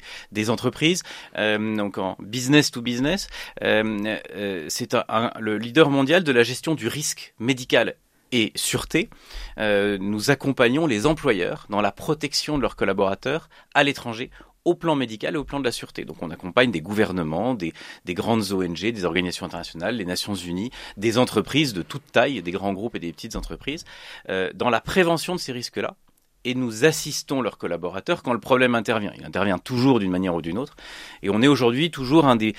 entreprises, 0.50 1.04
euh, 1.38 1.76
donc 1.76 1.98
en 1.98 2.16
business 2.20 2.72
to 2.72 2.82
business. 2.82 3.28
Euh, 3.64 4.18
c'est 4.70 4.96
le 5.40 5.58
leader 5.58 5.90
mondial 5.90 6.24
de 6.24 6.32
la 6.32 6.44
gestion 6.44 6.76
du 6.76 6.88
risque 6.88 7.34
médical 7.40 7.96
et 8.32 8.52
sûreté. 8.56 9.10
Nous 9.58 10.32
accompagnons 10.32 10.86
les 10.86 11.06
employeurs 11.06 11.66
dans 11.70 11.82
la 11.82 11.92
protection 11.92 12.58
de 12.58 12.62
leurs 12.62 12.76
collaborateurs 12.76 13.50
à 13.74 13.84
l'étranger 13.84 14.30
au 14.68 14.76
plan 14.76 14.96
médical 14.96 15.36
et 15.36 15.38
au 15.38 15.46
plan 15.46 15.62
de 15.62 15.64
la 15.64 15.72
sûreté. 15.72 16.04
Donc 16.04 16.22
on 16.22 16.30
accompagne 16.30 16.72
des 16.72 16.82
gouvernements, 16.82 17.54
des, 17.54 17.72
des 18.04 18.14
grandes 18.14 18.52
ONG, 18.52 18.92
des 18.92 19.06
organisations 19.06 19.46
internationales, 19.46 19.96
les 19.96 20.04
Nations 20.04 20.36
Unies, 20.36 20.72
des 20.98 21.18
entreprises 21.18 21.72
de 21.74 21.84
toute 21.84 22.12
taille, 22.12 22.42
des 22.42 22.52
grands 22.52 22.74
groupes 22.74 22.96
et 22.96 23.00
des 23.00 23.14
petites 23.14 23.38
entreprises, 23.38 23.86
euh, 24.28 24.52
dans 24.54 24.70
la 24.70 24.82
prévention 24.82 25.36
de 25.36 25.40
ces 25.40 25.54
risques-là 25.54 25.96
et 26.48 26.56
nous 26.56 26.86
assistons 26.86 27.42
leurs 27.42 27.58
collaborateurs 27.58 28.24
quand 28.24 28.32
le 28.32 28.40
problème 28.40 28.74
intervient. 28.74 29.12
Il 29.18 29.26
intervient 29.26 29.58
toujours 29.58 30.00
d'une 30.00 30.12
manière 30.12 30.34
ou 30.34 30.42
d'une 30.42 30.58
autre. 30.58 30.78
Et 31.22 31.30
on 31.30 31.42
est 31.42 31.48
aujourd'hui 31.48 31.92
toujours 31.92 32.26
un 32.26 32.38
des, 32.38 32.54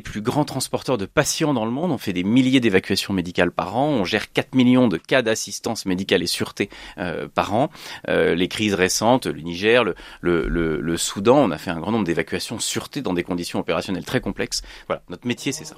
plus 0.00 0.20
grands 0.20 0.44
transporteurs 0.44 0.98
de 0.98 1.06
patients 1.06 1.54
dans 1.54 1.64
le 1.64 1.70
monde. 1.70 1.92
On 1.92 1.98
fait 1.98 2.12
des 2.12 2.24
milliers 2.24 2.58
d'évacuations 2.58 3.14
médicales 3.14 3.52
par 3.52 3.76
an. 3.76 3.90
On 3.90 4.04
gère 4.04 4.32
4 4.32 4.56
millions 4.56 4.88
de 4.88 4.96
cas 4.96 5.22
d'assistance 5.22 5.86
médicale 5.86 6.22
et 6.22 6.26
sûreté 6.26 6.68
euh, 6.98 7.28
par 7.28 7.54
an. 7.54 7.70
Euh, 8.08 8.34
les 8.34 8.48
crises 8.48 8.74
récentes, 8.74 9.26
le 9.26 9.40
Niger, 9.40 9.84
le, 9.84 9.94
le 10.48 10.96
Soudan, 10.96 11.38
on 11.38 11.50
a 11.52 11.58
fait 11.58 11.70
un 11.70 11.78
grand 11.78 11.92
nombre 11.92 12.04
d'évacuations 12.04 12.58
sûreté 12.58 13.02
dans 13.02 13.12
des 13.12 13.22
conditions 13.22 13.60
opérationnelles 13.60 14.04
très 14.04 14.20
complexes. 14.20 14.62
Voilà, 14.88 15.02
notre 15.08 15.28
métier 15.28 15.52
c'est 15.52 15.64
ça. 15.64 15.76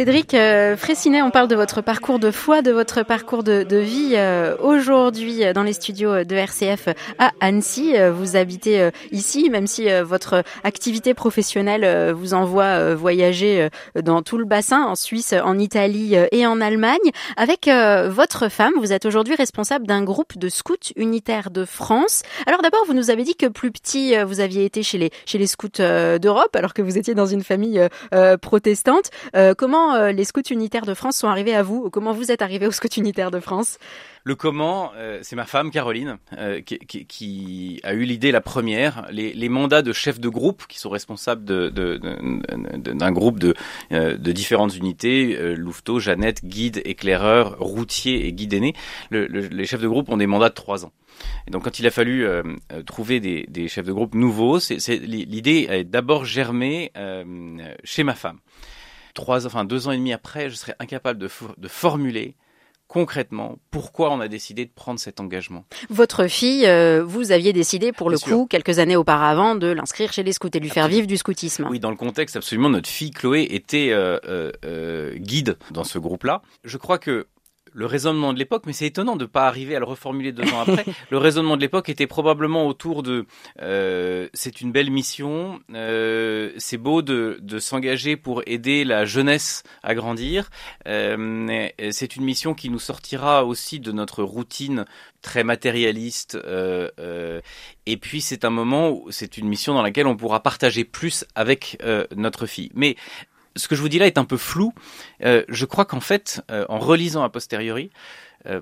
Cédric 0.00 0.32
euh, 0.32 0.78
Fressinet, 0.78 1.20
on 1.20 1.30
parle 1.30 1.48
de 1.48 1.54
votre 1.54 1.82
parcours 1.82 2.18
de 2.18 2.30
foi, 2.30 2.62
de 2.62 2.72
votre 2.72 3.02
parcours 3.02 3.42
de, 3.42 3.64
de 3.64 3.76
vie 3.76 4.14
euh, 4.14 4.56
aujourd'hui 4.58 5.44
euh, 5.44 5.52
dans 5.52 5.62
les 5.62 5.74
studios 5.74 6.24
de 6.24 6.36
RCF 6.36 6.88
à 7.18 7.32
Annecy. 7.40 7.92
Vous 8.10 8.34
habitez 8.34 8.88
ici, 9.12 9.50
même 9.50 9.66
si 9.66 9.88
votre 10.02 10.42
activité 10.64 11.12
professionnelle 11.12 12.12
vous 12.12 12.32
envoie 12.32 12.94
voyager 12.94 13.68
dans 14.02 14.22
tout 14.22 14.38
le 14.38 14.46
bassin, 14.46 14.84
en 14.84 14.94
Suisse, 14.94 15.34
en 15.34 15.58
Italie 15.58 16.16
et 16.32 16.46
en 16.46 16.60
Allemagne. 16.60 16.98
Avec 17.36 17.68
votre 17.68 18.48
femme, 18.48 18.72
vous 18.78 18.92
êtes 18.92 19.04
aujourd'hui 19.04 19.34
responsable 19.34 19.86
d'un 19.86 20.02
groupe 20.02 20.38
de 20.38 20.48
scouts 20.48 20.92
unitaires 20.96 21.50
de 21.50 21.64
France. 21.64 22.22
Alors 22.46 22.62
d'abord, 22.62 22.84
vous 22.86 22.94
nous 22.94 23.10
avez 23.10 23.24
dit 23.24 23.36
que 23.36 23.46
plus 23.46 23.70
petit, 23.70 24.14
vous 24.24 24.40
aviez 24.40 24.64
été 24.64 24.82
chez 24.82 24.98
les, 24.98 25.10
chez 25.26 25.38
les 25.38 25.46
scouts 25.46 25.68
d'Europe, 25.78 26.54
alors 26.54 26.72
que 26.72 26.82
vous 26.82 26.96
étiez 26.96 27.14
dans 27.14 27.26
une 27.26 27.42
famille 27.42 27.86
protestante. 28.40 29.10
comment 29.58 29.89
euh, 29.94 30.12
les 30.12 30.24
scouts 30.24 30.40
unitaires 30.50 30.86
de 30.86 30.94
France 30.94 31.16
sont 31.16 31.28
arrivés 31.28 31.54
à 31.54 31.62
vous 31.62 31.90
Comment 31.90 32.12
vous 32.12 32.30
êtes 32.30 32.42
arrivé 32.42 32.66
aux 32.66 32.70
scouts 32.70 32.88
unitaires 32.96 33.30
de 33.30 33.40
France? 33.40 33.78
Le 34.24 34.34
comment, 34.34 34.92
euh, 34.96 35.20
c'est 35.22 35.36
ma 35.36 35.46
femme 35.46 35.70
Caroline 35.70 36.18
euh, 36.36 36.60
qui, 36.60 37.80
a 37.82 37.94
eu 37.94 38.04
l'idée 38.04 38.32
la 38.32 38.40
première. 38.40 39.06
Les, 39.10 39.48
mandats 39.48 39.82
de 39.82 39.92
chef 39.92 40.20
de 40.20 40.28
groupe 40.28 40.64
qui 40.68 40.78
sont 40.78 40.90
responsables 40.90 41.44
d'un 41.44 43.12
groupe 43.12 43.38
de, 43.38 43.54
différentes 44.32 44.76
unités, 44.76 45.54
Louveteau, 45.56 45.98
Jeannette, 45.98 46.44
guide, 46.44 46.82
éclaireur, 46.84 47.58
routier 47.58 48.26
et 48.26 48.32
guide 48.32 48.52
aîné, 48.52 48.74
les 49.10 49.64
chefs 49.64 49.80
de 49.80 49.88
groupe 49.88 50.08
ont 50.10 50.18
des 50.18 50.26
mandats 50.26 50.50
de 50.50 50.54
trois 50.54 50.84
ans. 50.84 50.92
Et 51.48 51.50
donc 51.50 51.64
quand 51.64 51.78
il 51.80 51.86
a 51.86 51.90
fallu 51.90 52.26
trouver 52.86 53.20
des, 53.20 53.68
chefs 53.68 53.86
de 53.86 53.92
groupe 53.92 54.14
nouveaux, 54.14 54.58
l'idée 55.02 55.66
a 55.68 55.82
d'abord 55.82 56.24
germé 56.26 56.92
chez 57.84 58.04
ma 58.04 58.14
femme 58.14 58.38
trois, 59.14 59.46
enfin 59.46 59.64
deux 59.64 59.88
ans 59.88 59.92
et 59.92 59.96
demi 59.96 60.12
après, 60.12 60.50
je 60.50 60.54
serais 60.54 60.74
incapable 60.78 61.18
de, 61.18 61.28
de 61.58 61.68
formuler 61.68 62.36
concrètement 62.90 63.58
pourquoi 63.70 64.12
on 64.12 64.20
a 64.20 64.26
décidé 64.26 64.64
de 64.66 64.70
prendre 64.74 64.98
cet 64.98 65.20
engagement. 65.20 65.64
Votre 65.90 66.26
fille, 66.26 66.66
euh, 66.66 67.04
vous 67.04 67.30
aviez 67.30 67.52
décidé 67.52 67.92
pour 67.92 68.10
le 68.10 68.18
coup, 68.18 68.46
quelques 68.50 68.80
années 68.80 68.96
auparavant, 68.96 69.54
de 69.54 69.68
l'inscrire 69.68 70.12
chez 70.12 70.24
les 70.24 70.32
scouts 70.32 70.48
et 70.48 70.58
de 70.58 70.64
lui 70.64 70.70
faire 70.70 70.88
vivre 70.88 71.06
du 71.06 71.16
scoutisme. 71.16 71.68
Oui, 71.70 71.78
dans 71.78 71.90
le 71.90 71.96
contexte, 71.96 72.34
absolument, 72.34 72.68
notre 72.68 72.88
fille 72.88 73.12
Chloé 73.12 73.46
était 73.50 73.90
euh, 73.92 74.18
euh, 74.64 75.14
guide 75.14 75.56
dans 75.70 75.84
ce 75.84 76.00
groupe-là. 76.00 76.42
Je 76.64 76.76
crois 76.78 76.98
que 76.98 77.28
le 77.72 77.86
raisonnement 77.86 78.32
de 78.32 78.38
l'époque, 78.38 78.64
mais 78.66 78.72
c'est 78.72 78.86
étonnant 78.86 79.16
de 79.16 79.24
ne 79.24 79.28
pas 79.28 79.46
arriver 79.46 79.76
à 79.76 79.78
le 79.78 79.84
reformuler 79.84 80.32
deux 80.32 80.44
ans 80.52 80.60
après. 80.60 80.84
le 81.10 81.18
raisonnement 81.18 81.56
de 81.56 81.60
l'époque 81.60 81.88
était 81.88 82.06
probablement 82.06 82.66
autour 82.66 83.02
de 83.02 83.26
euh, 83.60 84.28
c'est 84.34 84.60
une 84.60 84.72
belle 84.72 84.90
mission, 84.90 85.60
euh, 85.74 86.52
c'est 86.56 86.78
beau 86.78 87.02
de, 87.02 87.38
de 87.42 87.58
s'engager 87.58 88.16
pour 88.16 88.42
aider 88.46 88.84
la 88.84 89.04
jeunesse 89.04 89.62
à 89.82 89.94
grandir. 89.94 90.50
Euh, 90.86 91.68
c'est 91.90 92.16
une 92.16 92.24
mission 92.24 92.54
qui 92.54 92.70
nous 92.70 92.78
sortira 92.78 93.44
aussi 93.44 93.80
de 93.80 93.92
notre 93.92 94.22
routine 94.22 94.84
très 95.22 95.44
matérialiste. 95.44 96.34
Euh, 96.34 96.90
euh, 96.98 97.40
et 97.86 97.96
puis 97.96 98.20
c'est 98.20 98.44
un 98.44 98.50
moment 98.50 98.90
où 98.90 99.10
c'est 99.10 99.36
une 99.38 99.48
mission 99.48 99.74
dans 99.74 99.82
laquelle 99.82 100.06
on 100.06 100.16
pourra 100.16 100.42
partager 100.42 100.84
plus 100.84 101.24
avec 101.34 101.78
euh, 101.82 102.06
notre 102.16 102.46
fille. 102.46 102.70
Mais 102.74 102.96
ce 103.56 103.68
que 103.68 103.74
je 103.74 103.80
vous 103.80 103.88
dis 103.88 103.98
là 103.98 104.06
est 104.06 104.18
un 104.18 104.24
peu 104.24 104.36
flou. 104.36 104.72
Euh, 105.24 105.44
je 105.48 105.64
crois 105.64 105.84
qu'en 105.84 106.00
fait, 106.00 106.42
euh, 106.50 106.64
en 106.68 106.78
relisant 106.78 107.22
a 107.22 107.28
posteriori, 107.28 107.90
euh, 108.46 108.60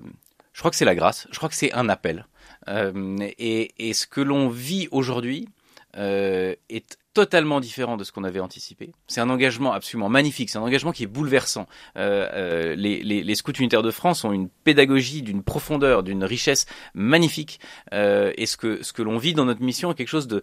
je 0.53 0.61
crois 0.61 0.71
que 0.71 0.77
c'est 0.77 0.85
la 0.85 0.95
grâce, 0.95 1.29
je 1.31 1.37
crois 1.37 1.49
que 1.49 1.55
c'est 1.55 1.73
un 1.73 1.89
appel. 1.89 2.27
Et, 2.69 3.93
ce 3.95 4.07
que 4.07 4.21
l'on 4.21 4.49
vit 4.49 4.89
aujourd'hui 4.91 5.49
est 5.95 6.99
totalement 7.15 7.61
différent 7.61 7.97
de 7.97 8.05
ce 8.05 8.13
qu'on 8.13 8.25
avait 8.25 8.41
anticipé. 8.41 8.93
C'est 9.07 9.21
un 9.21 9.31
engagement 9.31 9.73
absolument 9.73 10.09
magnifique, 10.09 10.51
c'est 10.51 10.59
un 10.59 10.63
engagement 10.63 10.93
qui 10.93 11.05
est 11.05 11.07
bouleversant. 11.07 11.67
les, 11.97 13.35
scouts 13.37 13.53
unitaires 13.53 13.83
de 13.83 13.91
France 13.91 14.25
ont 14.25 14.33
une 14.33 14.49
pédagogie 14.49 15.23
d'une 15.23 15.43
profondeur, 15.43 16.03
d'une 16.03 16.25
richesse 16.25 16.67
magnifique. 16.95 17.61
et 17.93 18.47
ce 18.47 18.57
que, 18.57 19.03
l'on 19.03 19.19
vit 19.19 19.35
dans 19.35 19.45
notre 19.45 19.63
mission 19.63 19.93
est 19.93 19.95
quelque 19.95 20.09
chose 20.09 20.29
de, 20.29 20.43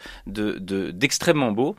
d'extrêmement 0.91 1.51
de, 1.51 1.55
beau. 1.55 1.75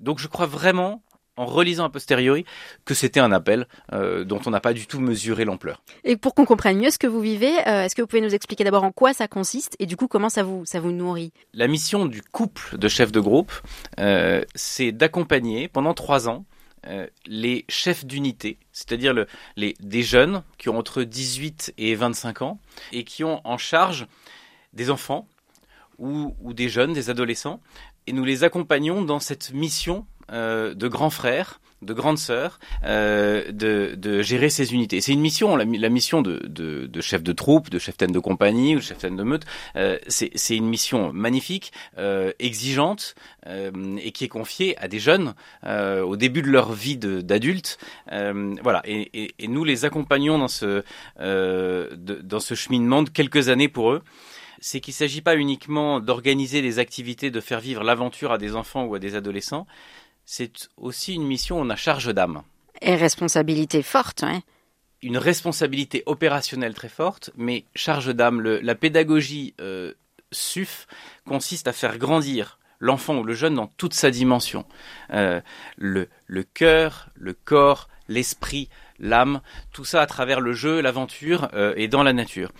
donc 0.00 0.18
je 0.18 0.28
crois 0.28 0.46
vraiment 0.46 1.02
en 1.40 1.46
relisant 1.46 1.84
a 1.84 1.88
posteriori 1.88 2.44
que 2.84 2.92
c'était 2.92 3.18
un 3.18 3.32
appel 3.32 3.66
euh, 3.92 4.24
dont 4.24 4.40
on 4.44 4.50
n'a 4.50 4.60
pas 4.60 4.74
du 4.74 4.86
tout 4.86 5.00
mesuré 5.00 5.46
l'ampleur. 5.46 5.82
Et 6.04 6.16
pour 6.18 6.34
qu'on 6.34 6.44
comprenne 6.44 6.76
mieux 6.76 6.90
ce 6.90 6.98
que 6.98 7.06
vous 7.06 7.20
vivez, 7.20 7.52
euh, 7.66 7.84
est-ce 7.84 7.94
que 7.94 8.02
vous 8.02 8.06
pouvez 8.06 8.20
nous 8.20 8.34
expliquer 8.34 8.62
d'abord 8.62 8.84
en 8.84 8.92
quoi 8.92 9.14
ça 9.14 9.26
consiste 9.26 9.74
et 9.78 9.86
du 9.86 9.96
coup 9.96 10.06
comment 10.06 10.28
ça 10.28 10.42
vous, 10.42 10.66
ça 10.66 10.80
vous 10.80 10.92
nourrit? 10.92 11.32
La 11.54 11.66
mission 11.66 12.04
du 12.04 12.20
couple 12.20 12.76
de 12.76 12.88
chefs 12.88 13.10
de 13.10 13.20
groupe, 13.20 13.52
euh, 13.98 14.44
c'est 14.54 14.92
d'accompagner 14.92 15.68
pendant 15.68 15.94
trois 15.94 16.28
ans 16.28 16.44
les 17.26 17.66
chefs 17.68 18.06
d'unité, 18.06 18.56
c'est-à-dire 18.72 19.12
le, 19.12 19.26
les, 19.54 19.74
des 19.80 20.02
jeunes 20.02 20.42
qui 20.56 20.70
ont 20.70 20.78
entre 20.78 21.02
18 21.02 21.74
et 21.76 21.94
25 21.94 22.40
ans 22.40 22.58
et 22.92 23.04
qui 23.04 23.22
ont 23.22 23.42
en 23.44 23.58
charge 23.58 24.06
des 24.72 24.88
enfants 24.88 25.28
ou, 25.98 26.34
ou 26.40 26.54
des 26.54 26.70
jeunes, 26.70 26.94
des 26.94 27.10
adolescents, 27.10 27.60
et 28.06 28.12
nous 28.12 28.24
les 28.24 28.44
accompagnons 28.44 29.02
dans 29.02 29.20
cette 29.20 29.52
mission 29.52 30.06
euh, 30.30 30.74
de 30.74 30.88
grands 30.88 31.10
frères, 31.10 31.60
de 31.82 31.94
grandes 31.94 32.18
sœurs, 32.18 32.58
euh, 32.84 33.50
de, 33.52 33.94
de, 33.96 34.22
gérer 34.22 34.50
ces 34.50 34.74
unités. 34.74 35.00
C'est 35.00 35.12
une 35.12 35.20
mission, 35.20 35.56
la, 35.56 35.64
la 35.64 35.88
mission 35.88 36.20
de, 36.20 36.40
de, 36.46 36.86
de, 36.86 37.00
chef 37.00 37.22
de 37.22 37.32
troupe, 37.32 37.70
de 37.70 37.78
chef-taine 37.78 38.12
de 38.12 38.18
compagnie 38.18 38.76
ou 38.76 38.80
de 38.80 38.84
chef-taine 38.84 39.16
de 39.16 39.22
meute. 39.22 39.44
Euh, 39.76 39.98
c'est 40.08 40.56
une 40.56 40.68
mission 40.68 41.12
magnifique, 41.12 41.72
euh, 41.98 42.32
exigeante 42.38 43.14
euh, 43.46 43.96
et 44.02 44.12
qui 44.12 44.24
est 44.24 44.28
confiée 44.28 44.76
à 44.78 44.88
des 44.88 44.98
jeunes 44.98 45.34
euh, 45.64 46.02
au 46.02 46.16
début 46.16 46.42
de 46.42 46.50
leur 46.50 46.72
vie 46.72 46.96
d'adulte. 46.98 47.78
voilà, 48.10 48.82
et, 48.84 49.10
et, 49.14 49.34
et, 49.38 49.48
nous 49.48 49.64
les 49.64 49.84
accompagnons 49.84 50.38
dans 50.38 50.48
ce, 50.48 50.82
dans 51.18 52.40
ce 52.40 52.54
cheminement 52.54 53.02
de 53.02 53.10
quelques 53.10 53.48
années 53.48 53.68
pour 53.68 53.92
eux 53.92 54.02
c'est 54.60 54.80
qu'il 54.80 54.92
ne 54.92 54.96
s'agit 54.96 55.22
pas 55.22 55.36
uniquement 55.36 56.00
d'organiser 56.00 56.60
des 56.60 56.78
activités, 56.78 57.30
de 57.30 57.40
faire 57.40 57.60
vivre 57.60 57.82
l'aventure 57.82 58.30
à 58.30 58.38
des 58.38 58.54
enfants 58.54 58.84
ou 58.84 58.94
à 58.94 58.98
des 58.98 59.14
adolescents, 59.14 59.66
c'est 60.32 60.68
aussi 60.76 61.14
une 61.14 61.26
mission 61.26 61.58
où 61.58 61.62
on 61.64 61.70
a 61.70 61.76
charge 61.76 62.14
d'âme. 62.14 62.42
Et 62.80 62.94
responsabilité 62.94 63.82
forte, 63.82 64.22
hein 64.22 64.42
Une 65.02 65.18
responsabilité 65.18 66.04
opérationnelle 66.06 66.72
très 66.72 66.88
forte, 66.88 67.30
mais 67.36 67.64
charge 67.74 68.14
d'âme. 68.14 68.40
La 68.40 68.76
pédagogie 68.76 69.54
euh, 69.60 69.92
SUF 70.30 70.86
consiste 71.26 71.66
à 71.66 71.72
faire 71.72 71.98
grandir 71.98 72.60
l'enfant 72.78 73.18
ou 73.18 73.24
le 73.24 73.34
jeune 73.34 73.54
dans 73.54 73.66
toute 73.66 73.92
sa 73.92 74.12
dimension. 74.12 74.64
Euh, 75.12 75.40
le, 75.76 76.08
le 76.28 76.44
cœur, 76.44 77.08
le 77.16 77.34
corps, 77.34 77.88
l'esprit, 78.06 78.68
l'âme, 79.00 79.40
tout 79.72 79.84
ça 79.84 80.00
à 80.00 80.06
travers 80.06 80.40
le 80.40 80.52
jeu, 80.52 80.80
l'aventure 80.80 81.48
euh, 81.54 81.74
et 81.76 81.88
dans 81.88 82.04
la 82.04 82.12
nature. 82.12 82.52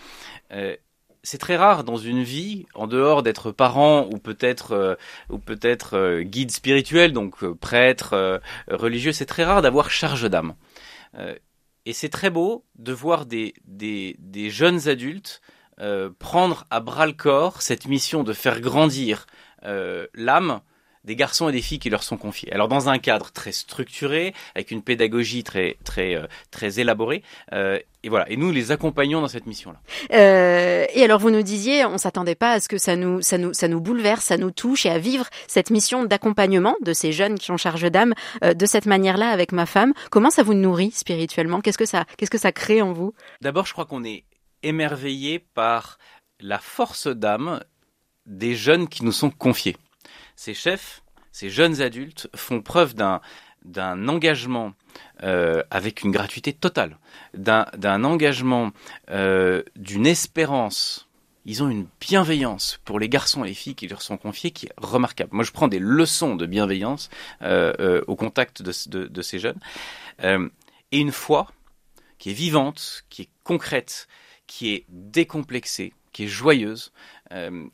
Euh, 0.50 0.74
c'est 1.22 1.38
très 1.38 1.56
rare 1.56 1.84
dans 1.84 1.96
une 1.96 2.22
vie, 2.22 2.66
en 2.74 2.86
dehors 2.86 3.22
d'être 3.22 3.50
parent 3.50 4.08
ou 4.12 4.18
peut-être 4.18 4.72
euh, 4.72 4.94
ou 5.28 5.38
peut-être 5.38 5.96
euh, 5.96 6.22
guide 6.22 6.50
spirituel, 6.50 7.12
donc 7.12 7.42
euh, 7.42 7.54
prêtre, 7.54 8.40
religieux, 8.68 9.12
c'est 9.12 9.26
très 9.26 9.44
rare 9.44 9.62
d'avoir 9.62 9.90
charge 9.90 10.28
d'âme. 10.28 10.54
Et 11.86 11.92
c'est 11.92 12.08
très 12.08 12.30
beau 12.30 12.64
de 12.78 12.92
voir 12.92 13.26
des, 13.26 13.54
jeunes 14.50 14.88
adultes 14.88 15.40
prendre 16.18 16.66
à 16.70 16.80
bras 16.80 17.06
le 17.06 17.12
corps 17.12 17.62
cette 17.62 17.86
mission 17.86 18.22
de 18.22 18.32
faire 18.32 18.60
grandir 18.60 19.26
l'âme 19.62 20.60
des 21.04 21.16
garçons 21.16 21.48
et 21.48 21.52
des 21.52 21.62
filles 21.62 21.78
qui 21.78 21.90
leur 21.90 22.02
sont 22.02 22.16
confiés. 22.16 22.52
Alors 22.52 22.68
dans 22.68 22.88
un 22.88 22.98
cadre 22.98 23.30
très 23.30 23.52
structuré, 23.52 24.34
avec 24.54 24.70
une 24.70 24.82
pédagogie 24.82 25.44
très 25.44 25.76
très 25.84 26.14
euh, 26.14 26.26
très 26.50 26.80
élaborée, 26.80 27.22
euh, 27.52 27.78
et 28.02 28.08
voilà. 28.08 28.30
Et 28.30 28.36
nous 28.36 28.50
les 28.50 28.72
accompagnons 28.72 29.20
dans 29.20 29.28
cette 29.28 29.46
mission-là. 29.46 29.78
Euh, 30.12 30.86
et 30.94 31.04
alors 31.04 31.20
vous 31.20 31.30
nous 31.30 31.42
disiez, 31.42 31.84
on 31.84 31.98
s'attendait 31.98 32.34
pas 32.34 32.52
à 32.52 32.60
ce 32.60 32.68
que 32.68 32.78
ça 32.78 32.96
nous, 32.96 33.20
ça 33.20 33.36
nous, 33.36 33.52
ça 33.52 33.68
nous 33.68 33.80
bouleverse, 33.80 34.24
ça 34.24 34.38
nous 34.38 34.50
touche 34.50 34.86
et 34.86 34.90
à 34.90 34.98
vivre 34.98 35.26
cette 35.48 35.70
mission 35.70 36.04
d'accompagnement 36.04 36.76
de 36.80 36.92
ces 36.92 37.12
jeunes 37.12 37.38
qui 37.38 37.50
ont 37.50 37.56
charge 37.58 37.90
d'âme 37.90 38.14
euh, 38.42 38.54
de 38.54 38.66
cette 38.66 38.86
manière-là 38.86 39.28
avec 39.28 39.52
ma 39.52 39.66
femme. 39.66 39.92
Comment 40.10 40.30
ça 40.30 40.42
vous 40.42 40.54
nourrit 40.54 40.92
spirituellement? 40.92 41.60
Qu'est-ce 41.60 41.78
que 41.78 41.86
ça, 41.86 42.06
qu'est-ce 42.16 42.30
que 42.30 42.38
ça 42.38 42.52
crée 42.52 42.80
en 42.80 42.92
vous? 42.92 43.12
D'abord, 43.42 43.66
je 43.66 43.72
crois 43.72 43.84
qu'on 43.84 44.04
est 44.04 44.24
émerveillé 44.62 45.38
par 45.38 45.98
la 46.40 46.58
force 46.58 47.06
d'âme 47.06 47.60
des 48.24 48.54
jeunes 48.54 48.88
qui 48.88 49.04
nous 49.04 49.12
sont 49.12 49.30
confiés. 49.30 49.76
Ces 50.40 50.54
chefs, 50.54 51.02
ces 51.32 51.50
jeunes 51.50 51.82
adultes 51.82 52.30
font 52.34 52.62
preuve 52.62 52.94
d'un 52.94 54.08
engagement 54.08 54.72
euh, 55.22 55.62
avec 55.70 56.00
une 56.00 56.12
gratuité 56.12 56.54
totale, 56.54 56.96
d'un 57.34 58.04
engagement, 58.04 58.72
euh, 59.10 59.62
d'une 59.76 60.06
espérance. 60.06 61.10
Ils 61.44 61.62
ont 61.62 61.68
une 61.68 61.86
bienveillance 62.00 62.80
pour 62.86 62.98
les 62.98 63.10
garçons 63.10 63.44
et 63.44 63.48
les 63.48 63.54
filles 63.54 63.74
qui 63.74 63.86
leur 63.86 64.00
sont 64.00 64.16
confiés 64.16 64.50
qui 64.50 64.64
est 64.64 64.72
remarquable. 64.78 65.28
Moi, 65.34 65.44
je 65.44 65.52
prends 65.52 65.68
des 65.68 65.78
leçons 65.78 66.36
de 66.36 66.46
bienveillance 66.46 67.10
euh, 67.42 68.00
au 68.06 68.16
contact 68.16 68.62
de, 68.62 69.22
ces 69.22 69.38
jeunes. 69.38 69.60
Et 70.22 70.98
une 70.98 71.12
foi 71.12 71.48
qui 72.18 72.30
est 72.30 72.32
vivante, 72.32 73.04
qui 73.10 73.22
est 73.22 73.30
concrète, 73.44 74.08
qui 74.46 74.72
est 74.72 74.86
décomplexée, 74.88 75.92
qui 76.12 76.24
est 76.24 76.28
joyeuse 76.28 76.92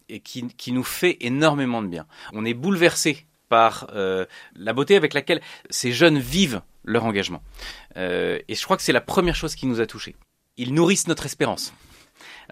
et 0.09 0.21
qui, 0.21 0.47
qui 0.49 0.73
nous 0.73 0.85
fait 0.85 1.17
énormément 1.21 1.83
de 1.83 1.89
bien. 1.89 2.07
On 2.33 2.45
est 2.45 2.55
bouleversé 2.55 3.27
par 3.49 3.89
euh, 3.95 4.27
la 4.55 4.73
beauté 4.73 4.97
avec 4.97 5.15
laquelle 5.15 5.41
ces 5.71 5.93
jeunes 5.93 6.19
vivent 6.19 6.63
leur 6.85 7.05
engagement. 7.05 7.43
Euh, 7.97 8.39
et 8.49 8.55
je 8.55 8.63
crois 8.65 8.77
que 8.77 8.83
c'est 8.83 8.93
la 8.93 9.01
première 9.01 9.37
chose 9.37 9.55
qui 9.55 9.67
nous 9.67 9.81
a 9.81 9.87
touchés. 9.87 10.17
Ils 10.57 10.75
nourrissent 10.75 11.09
notre 11.09 11.27
espérance. 11.27 11.73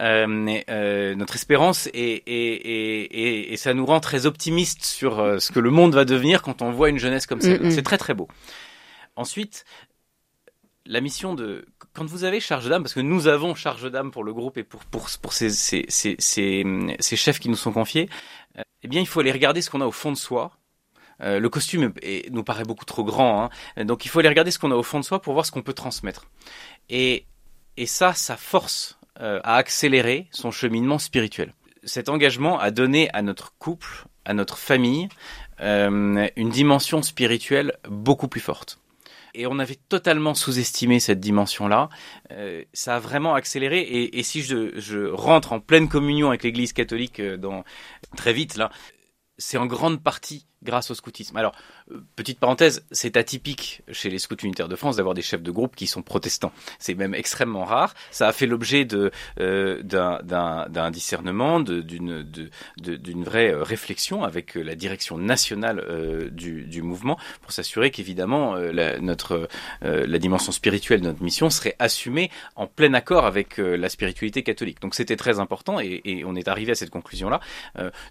Euh, 0.00 0.61
euh, 0.68 1.14
notre 1.14 1.37
espérance 1.37 1.87
et, 1.87 1.92
et, 1.94 2.52
et, 3.06 3.52
et, 3.52 3.56
ça 3.56 3.75
nous 3.75 3.87
rend 3.87 4.00
très 4.00 4.26
optimistes 4.26 4.84
sur 4.84 5.20
euh, 5.20 5.38
ce 5.38 5.52
que 5.52 5.61
le 5.61 5.70
monde 5.70 5.94
va 5.94 6.04
devenir 6.04 6.42
quand 6.42 6.62
on 6.62 6.73
voit 6.73 6.88
une 6.88 6.99
jeunesse 6.99 7.26
comme 7.26 7.40
ça. 7.40 7.50
Mm 7.50 7.62
-mm. 7.62 7.70
C'est 7.70 7.82
très 7.82 7.96
très 7.96 8.12
beau. 8.12 8.28
Ensuite, 9.16 9.64
la 10.87 11.00
mission 11.00 11.35
de 11.35 11.67
quand 11.93 12.05
vous 12.05 12.25
avez 12.25 12.41
charge 12.41 12.69
d'âme, 12.69 12.83
parce 12.83 12.95
que 12.95 13.00
nous 13.00 13.26
avons 13.26 13.55
charge 13.55 13.91
d'âme 13.91 14.11
pour 14.11 14.25
le 14.25 14.33
groupe 14.33 14.59
et 14.59 14.64
pour 14.64 14.85
pour 14.85 15.09
pour 15.23 15.33
ces 15.33 15.50
ces 15.50 15.87
ces, 15.88 16.17
ces, 16.19 17.17
chefs 17.17 17.38
qui 17.38 17.49
nous 17.49 17.57
sont 17.57 17.73
confiés, 17.73 18.09
euh, 18.59 18.62
eh 18.83 18.88
bien 18.88 19.00
il 19.00 19.07
faut 19.07 19.21
aller 19.21 19.33
regarder 19.33 19.62
ce 19.62 19.71
qu'on 19.71 19.81
a 19.81 19.87
au 19.87 19.93
fond 19.93 20.12
de 20.12 20.17
soi. 20.17 20.53
Euh, 21.21 21.38
le 21.38 21.49
costume 21.49 21.93
nous 22.31 22.43
paraît 22.43 22.64
beaucoup 22.64 22.85
trop 22.85 23.05
grand, 23.05 23.45
hein, 23.76 23.85
donc 23.85 24.05
il 24.05 24.09
faut 24.09 24.19
aller 24.19 24.29
regarder 24.29 24.50
ce 24.50 24.59
qu'on 24.59 24.73
a 24.73 24.75
au 24.75 24.83
fond 24.83 24.99
de 24.99 25.05
soi 25.05 25.23
pour 25.23 25.33
voir 25.33 25.47
ce 25.47 25.53
qu'on 25.53 25.62
peut 25.62 25.73
transmettre. 25.73 26.26
Et 26.88 27.26
et 27.76 27.87
ça, 27.87 28.14
ça 28.14 28.37
force 28.37 28.99
euh, 29.21 29.41
à 29.43 29.57
accélérer 29.57 30.29
son 30.33 30.50
cheminement 30.50 30.99
spirituel. 30.99 31.53
Cet 31.85 32.09
engagement 32.09 32.58
a 32.58 32.71
donné 32.71 33.11
à 33.13 33.23
notre 33.23 33.56
couple, 33.58 34.06
à 34.25 34.35
notre 34.35 34.58
famille, 34.58 35.08
une 35.61 36.50
dimension 36.50 37.02
spirituelle 37.02 37.76
beaucoup 37.89 38.26
plus 38.26 38.41
forte 38.41 38.80
et 39.34 39.47
on 39.47 39.58
avait 39.58 39.78
totalement 39.88 40.34
sous-estimé 40.34 41.00
cette 41.00 41.20
dimension-là. 41.20 41.88
Euh, 42.32 42.64
ça 42.73 42.97
a 42.97 42.99
vraiment 42.99 43.34
accéléré. 43.34 43.80
Et, 43.80 44.23
si 44.23 44.42
je, 44.42 44.78
je, 44.78 45.06
rentre 45.06 45.52
en 45.52 45.60
pleine 45.60 45.88
communion 45.88 46.28
avec 46.28 46.42
l'Église 46.42 46.73
catholique 46.73 47.20
euh, 47.20 47.36
dans 47.36 47.64
très 48.16 48.32
vite 48.32 48.56
là, 48.56 48.70
c'est 49.36 49.56
en 49.56 49.66
grande 49.66 50.02
partie 50.02 50.47
grâce 50.65 50.91
au 50.91 50.95
scoutisme. 50.95 51.37
Alors, 51.37 51.55
euh, 51.91 52.03
petite 52.17 52.39
parenthèse, 52.39 52.85
c'est 52.91 53.17
atypique 53.17 53.83
chez 53.93 54.11
les 54.11 54.19
scouts 54.19 54.37
unitaires 54.43 54.69
de 54.69 54.77
France 54.77 54.97
d'avoir 54.97 55.15
des 55.15 55.23
chefs 55.23 55.43
de 55.43 55.50
groupe 55.50 55.77
qui 55.77 55.87
sont 55.87 56.03
protestants. 56.03 56.53
C'est 56.79 56.95
même 56.95 57.15
extrêmement 57.15 57.65
rare. 57.65 57.95
Ça 58.11 58.29
a 58.29 58.33
fait 58.33 58.47
l'objet 58.47 58.85
de 58.85 59.11
euh, 59.41 59.83
d'un 59.83 60.91
discernement, 60.91 61.61
d'une 61.61 62.25
d'une 62.77 63.25
vraie 63.25 63.53
euh, 63.53 63.63
réflexion 63.63 64.25
avec 64.25 64.55
la 64.55 64.75
direction 64.75 65.19
nationale 65.19 65.85
euh, 65.89 66.31
du, 66.31 66.65
du 66.65 66.83
mouvement 66.83 67.19
pour 67.43 67.53
s'assurer 67.53 67.91
qu'évidemment 67.91 68.57
euh, 68.57 68.73
la, 68.73 68.99
notre 68.99 69.49
euh, 69.85 70.07
la 70.07 70.19
dimension 70.19 70.53
spirituelle 70.53 71.00
de 71.00 71.07
notre 71.07 71.23
mission 71.23 71.50
serait 71.50 71.77
assumée 71.79 72.31
en 72.57 72.67
plein 72.67 72.95
accord 72.95 73.27
avec 73.27 73.59
la 73.59 73.89
spiritualité 73.89 74.43
catholique. 74.43 74.81
Donc 74.81 74.95
c'était 74.95 75.17
très 75.17 75.41
important 75.41 75.81
et, 75.81 76.23
on 76.27 76.37
est 76.37 76.49
arrivé 76.49 76.73
à 76.73 76.75
cette 76.75 76.91
conclusion 76.91 77.29
là. 77.29 77.41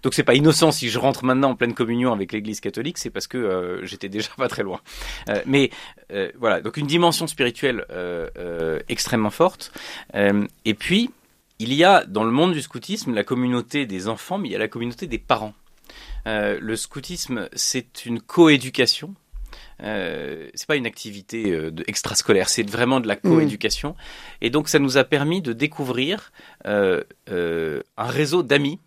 donc 0.02 0.14
c'est 0.14 0.24
pas 0.24 0.34
innocent 0.34 0.72
si 0.72 0.88
je 0.88 0.98
rentre 0.98 1.24
maintenant 1.24 1.50
en 1.50 1.54
pleine 1.54 1.74
communion 1.74 2.12
avec 2.12 2.32
les 2.32 2.42
l'Église 2.44 2.60
catholique, 2.60 2.98
c'est 2.98 3.10
parce 3.10 3.26
que 3.26 3.38
euh, 3.38 3.84
j'étais 3.84 4.08
déjà 4.08 4.28
pas 4.36 4.48
très 4.48 4.62
loin. 4.62 4.80
Euh, 5.28 5.42
mais 5.46 5.70
euh, 6.12 6.30
voilà, 6.38 6.60
donc 6.60 6.76
une 6.76 6.86
dimension 6.86 7.26
spirituelle 7.26 7.84
extrêmement 8.88 9.30
forte. 9.30 9.72
et 10.14 10.74
puis, 10.74 11.10
il 11.58 11.72
y 11.72 11.84
a 11.84 12.04
dans 12.04 12.24
le 12.24 12.30
monde 12.30 12.52
du 12.52 12.60
scoutisme 12.60 13.14
la 13.14 13.24
communauté 13.24 13.86
des 13.86 14.08
enfants, 14.08 14.38
mais 14.38 14.48
il 14.48 14.52
y 14.52 14.56
a 14.56 14.58
la 14.58 14.68
communauté 14.68 15.06
des 15.06 15.18
parents. 15.18 15.54
le 16.26 16.76
scoutisme, 16.76 17.48
c'est 17.54 18.06
une 18.06 18.20
coéducation. 18.20 19.14
Euh, 19.82 20.48
c'est 20.54 20.66
pas 20.66 20.76
une 20.76 20.86
activité 20.86 21.50
euh, 21.50 21.70
de 21.70 21.84
extrascolaire, 21.86 22.48
c'est 22.48 22.68
vraiment 22.68 23.00
de 23.00 23.08
la 23.08 23.16
coéducation. 23.16 23.90
Mmh. 23.90 23.94
Et 24.42 24.50
donc, 24.50 24.68
ça 24.68 24.78
nous 24.78 24.96
a 24.98 25.04
permis 25.04 25.42
de 25.42 25.52
découvrir 25.52 26.32
euh, 26.66 27.02
un 27.28 28.06
réseau 28.06 28.42
d'amis 28.42 28.78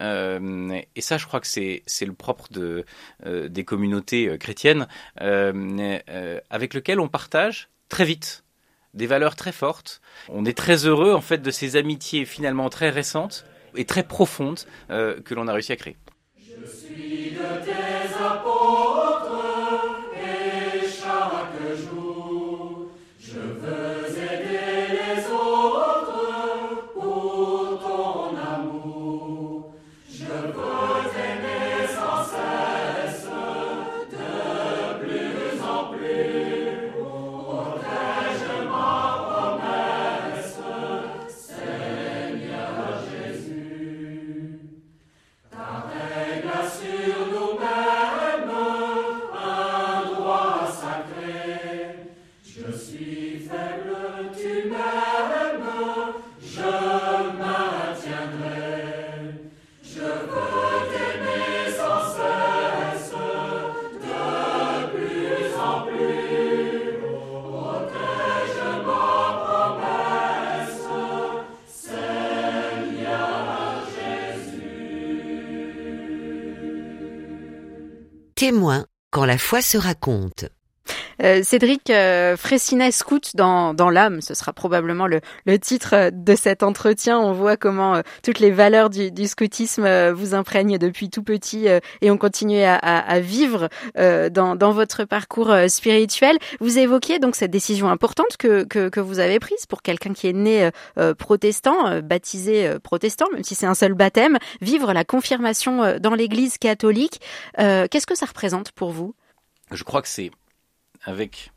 euh, 0.00 0.80
et 0.94 1.00
ça, 1.00 1.18
je 1.18 1.26
crois 1.26 1.40
que 1.40 1.46
c'est 1.46 1.82
le 2.00 2.12
propre 2.12 2.48
euh, 2.56 3.48
des 3.48 3.64
communautés 3.64 4.28
euh, 4.28 4.36
chrétiennes 4.36 4.86
avec 5.16 6.74
lequel 6.74 7.00
on 7.00 7.08
partage 7.08 7.68
très 7.88 8.04
vite 8.04 8.44
des 8.92 9.06
valeurs 9.06 9.34
très 9.34 9.52
fortes. 9.52 10.00
On 10.28 10.44
est 10.44 10.56
très 10.56 10.86
heureux 10.86 11.12
en 11.12 11.20
fait 11.20 11.38
de 11.38 11.50
ces 11.50 11.76
amitiés 11.76 12.24
finalement 12.24 12.70
très 12.70 12.90
récentes 12.90 13.44
et 13.74 13.84
très 13.84 14.04
profondes 14.04 14.60
que 14.88 15.34
l'on 15.34 15.48
a 15.48 15.52
réussi 15.52 15.72
à 15.72 15.76
créer. 15.76 15.96
Témoin 78.44 78.84
quand 79.10 79.24
la 79.24 79.38
foi 79.38 79.62
se 79.62 79.78
raconte. 79.78 80.44
Euh, 81.24 81.42
Cédric 81.42 81.88
euh, 81.88 82.36
Fressinet, 82.36 82.90
scout 82.90 83.34
dans, 83.34 83.72
dans 83.72 83.88
l'âme, 83.88 84.20
ce 84.20 84.34
sera 84.34 84.52
probablement 84.52 85.06
le, 85.06 85.20
le, 85.46 85.58
titre 85.58 86.10
de 86.12 86.34
cet 86.34 86.62
entretien. 86.62 87.18
On 87.18 87.32
voit 87.32 87.56
comment 87.56 87.96
euh, 87.96 88.02
toutes 88.22 88.40
les 88.40 88.50
valeurs 88.50 88.90
du, 88.90 89.26
scoutisme 89.26 89.84
euh, 89.84 90.12
vous 90.12 90.34
imprègnent 90.34 90.76
depuis 90.76 91.08
tout 91.08 91.22
petit 91.22 91.68
euh, 91.68 91.80
et 92.02 92.10
ont 92.10 92.18
continué 92.18 92.64
à, 92.64 92.74
à, 92.76 92.98
à 92.98 93.20
vivre 93.20 93.68
dans, 93.96 94.56
dans, 94.56 94.72
votre 94.72 95.04
parcours 95.04 95.54
spirituel. 95.68 96.36
Vous 96.60 96.78
évoquiez 96.78 97.18
donc 97.18 97.36
cette 97.36 97.50
décision 97.50 97.88
importante 97.88 98.36
que, 98.38 98.64
que, 98.64 98.88
que 98.88 99.00
vous 99.00 99.18
avez 99.18 99.38
prise 99.38 99.66
pour 99.66 99.82
quelqu'un 99.82 100.12
qui 100.12 100.26
est 100.26 100.32
né 100.32 100.70
protestant, 101.18 102.00
baptisé 102.02 102.78
protestant, 102.82 103.26
même 103.32 103.44
si 103.44 103.54
c'est 103.54 103.66
un 103.66 103.74
seul 103.74 103.94
baptême, 103.94 104.38
vivre 104.60 104.92
la 104.92 105.04
confirmation 105.04 105.98
dans 106.00 106.14
l'Église 106.14 106.58
catholique. 106.58 107.20
Qu'est-ce 107.56 108.06
que 108.06 108.16
ça 108.16 108.26
représente 108.26 108.72
pour 108.72 108.90
vous? 108.90 109.14
Je 109.70 109.84
crois 109.84 110.02
que 110.02 110.08
c'est 110.08 110.30
avec 111.04 111.52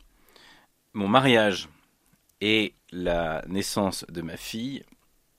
mon 0.92 1.08
mariage 1.08 1.68
et 2.40 2.74
la 2.92 3.44
naissance 3.48 4.04
de 4.08 4.22
ma 4.22 4.36
fille, 4.36 4.84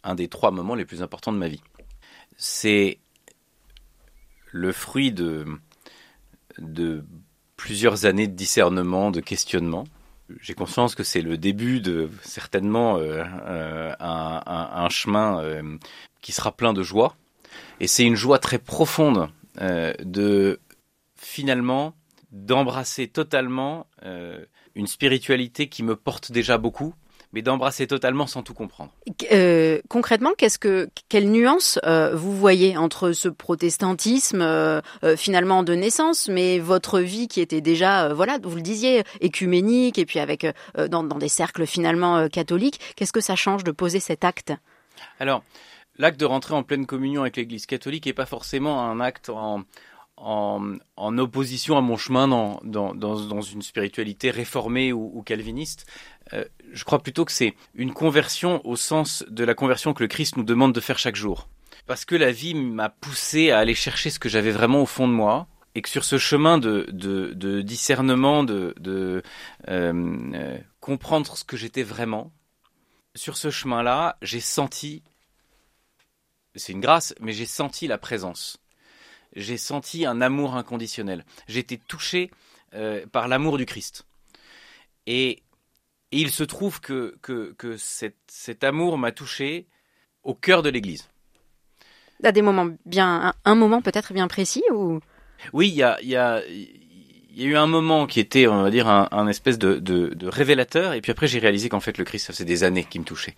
un 0.04 0.16
des 0.16 0.28
trois 0.28 0.52
moments 0.52 0.76
les 0.76 0.86
plus 0.86 1.02
importants 1.02 1.32
de 1.32 1.38
ma 1.38 1.48
vie. 1.48 1.62
C'est 2.38 3.00
le 4.52 4.72
fruit 4.72 5.12
de, 5.12 5.46
plusieurs 7.56 8.06
années 8.06 8.28
de 8.28 8.34
discernement, 8.34 9.12
de 9.12 9.20
questionnement. 9.20 9.86
J'ai 10.42 10.54
conscience 10.54 10.96
que 10.96 11.04
c'est 11.04 11.22
le 11.22 11.38
début 11.38 11.82
de 11.82 12.10
certainement 12.22 12.98
euh, 12.98 13.24
euh, 13.46 13.94
un, 14.00 14.90
chemin 14.90 15.42
euh, 15.42 15.78
qui 16.22 16.32
sera 16.32 16.52
plein 16.52 16.74
de 16.74 16.84
joie. 16.84 17.16
Et 17.80 17.88
c'est 17.88 18.06
une 18.06 18.16
joie 18.16 18.40
très 18.40 18.60
profonde 18.60 19.30
de 19.60 20.60
finalement 21.16 21.94
d'embrasser 22.32 23.08
totalement 23.08 23.88
euh, 24.04 24.46
une 24.76 24.88
spiritualité 24.88 25.70
qui 25.70 25.84
me 25.84 25.96
porte 25.96 26.32
déjà 26.32 26.58
beaucoup, 26.58 26.94
mais 27.32 27.42
d'embrasser 27.42 27.88
totalement 27.88 28.28
sans 28.28 28.44
tout 28.44 28.54
comprendre. 28.54 28.92
Euh, 29.32 29.82
concrètement, 29.88 30.32
qu'est-ce 30.38 30.58
que 30.58 30.90
quelle 31.10 31.30
nuance 31.30 31.80
euh, 31.86 32.16
vous 32.16 32.36
voyez 32.36 32.78
entre 32.78 33.12
ce 33.12 33.30
protestantisme 33.30 34.42
euh, 34.42 34.82
finalement 35.16 35.64
de 35.64 35.74
naissance, 35.74 36.28
mais 36.28 36.60
votre 36.60 37.00
vie 37.00 37.28
qui 37.28 37.42
était 37.42 37.62
déjà, 37.62 38.14
voilà, 38.14 38.40
vous 38.42 38.56
le 38.56 38.62
disiez, 38.62 39.04
écuménique 39.22 39.98
et 39.98 40.06
puis 40.06 40.20
avec 40.20 40.48
dans, 40.90 41.04
dans, 41.04 41.18
des 41.18 41.30
cercles 41.30 41.66
finalement 41.66 42.28
catholiques, 42.30 42.80
qu'est-ce 42.96 43.14
que 43.14 43.22
ça 43.22 43.36
change 43.36 43.64
de 43.64 43.72
poser 43.72 44.00
cet 44.00 44.24
acte? 44.24 44.54
Alors, 45.20 45.44
l'acte 45.98 46.20
de 46.20 46.26
rentrer 46.26 46.56
en 46.56 46.64
pleine 46.64 46.86
communion 46.86 47.22
avec 47.22 47.38
l'Église 47.38 47.66
catholique 47.66 48.06
n'est 48.06 48.14
pas 48.14 48.26
forcément 48.26 48.84
un 48.84 49.00
acte 49.00 49.30
en 49.30 49.64
en, 50.20 50.76
en, 50.96 51.18
opposition 51.18 51.78
à 51.78 51.82
mon 51.82 51.98
chemin 51.98 52.28
dans, 52.28 52.60
dans, 52.64 52.94
dans, 52.94 53.20
dans 53.20 53.42
une 53.42 53.62
spiritualité 53.62 54.32
réformée 54.32 54.94
ou, 54.94 55.12
ou 55.14 55.22
calviniste. 55.22 55.86
Euh, 56.34 56.46
je 56.72 56.84
crois 56.84 57.00
plutôt 57.00 57.26
que 57.26 57.32
c'est 57.32 57.56
une 57.74 57.94
conversion 57.94 58.66
au 58.66 58.76
sens 58.76 59.24
de 59.30 59.44
la 59.44 59.54
conversion 59.56 59.94
que 59.94 60.04
le 60.04 60.08
Christ 60.08 60.38
nous 60.38 60.44
demande 60.44 60.74
de 60.74 60.80
faire 60.80 61.00
chaque 61.00 61.16
jour. 61.16 61.48
Parce 61.88 62.06
que 62.06 62.16
la 62.16 62.32
vie 62.32 62.54
m'a 62.54 62.90
poussé 62.90 63.52
à 63.52 63.60
aller 63.60 63.74
chercher 63.74 64.10
ce 64.10 64.20
que 64.20 64.30
j'avais 64.30 64.52
vraiment 64.52 64.82
au 64.82 64.86
fond 64.86 65.08
de 65.08 65.14
moi, 65.14 65.48
et 65.76 65.82
que 65.82 65.90
sur 65.90 66.04
ce 66.04 66.18
chemin 66.18 66.58
de, 66.58 66.88
de, 66.92 67.34
de 67.34 67.62
discernement, 67.62 68.44
de, 68.44 68.76
de 68.80 69.24
euh, 69.70 70.32
euh, 70.34 70.58
comprendre 70.80 71.38
ce 71.38 71.44
que 71.44 71.58
j'étais 71.58 71.84
vraiment, 71.84 72.32
sur 73.16 73.38
ce 73.38 73.50
chemin-là, 73.50 74.18
j'ai 74.22 74.40
senti, 74.40 75.04
c'est 76.56 76.74
une 76.74 76.82
grâce, 76.82 77.16
mais 77.20 77.34
j'ai 77.34 77.46
senti 77.46 77.88
la 77.88 77.98
présence 77.98 78.58
j'ai 79.36 79.58
senti 79.58 80.06
un 80.06 80.22
amour 80.22 80.56
inconditionnel. 80.56 81.26
J'ai 81.48 81.60
été 81.60 81.78
touché 81.78 82.32
euh, 82.74 83.06
par 83.12 83.28
l'amour 83.28 83.58
du 83.58 83.66
Christ. 83.66 84.06
Et, 85.06 85.44
et, 86.12 86.20
il 86.20 86.32
se 86.32 86.44
trouve 86.44 86.82
que, 86.82 87.18
que, 87.22 87.54
que 87.58 87.78
cet, 87.78 88.16
cet 88.28 88.64
amour 88.64 88.98
m'a 88.98 89.12
touché 89.12 89.68
au 90.24 90.36
cœur 90.36 90.62
de 90.62 90.70
l'Église. 90.70 91.10
À 92.24 92.32
des 92.32 92.42
moments 92.42 92.70
bien, 92.86 93.30
un, 93.30 93.34
un 93.46 93.56
moment 93.56 93.82
peut-être 93.82 94.14
bien 94.14 94.28
précis 94.28 94.64
ou? 94.74 95.00
Oui, 95.54 95.70
il 95.70 95.76
y 95.76 95.84
a, 95.84 96.02
y 96.02 96.16
a 96.16 96.42
il 97.32 97.44
y 97.44 97.46
a 97.46 97.50
eu 97.50 97.56
un 97.56 97.68
moment 97.68 98.08
qui 98.08 98.20
était, 98.20 98.48
on 98.48 98.64
va 98.64 98.72
dire, 98.72 98.88
un, 98.88 99.08
un 99.12 99.28
espèce 99.28 99.60
de, 99.60 99.76
de, 99.76 100.08
de, 100.08 100.28
révélateur, 100.28 100.94
et 100.94 101.02
puis 101.02 101.12
après 101.12 101.28
j'ai 101.28 101.40
réalisé 101.40 101.70
qu'en 101.70 101.80
fait 101.80 101.98
le 101.98 102.04
Christ, 102.04 102.28
ça 102.28 102.34
faisait 102.34 102.46
des 102.46 102.64
années 102.64 102.84
qui 102.84 103.00
me 103.00 103.04
touchait. 103.04 103.36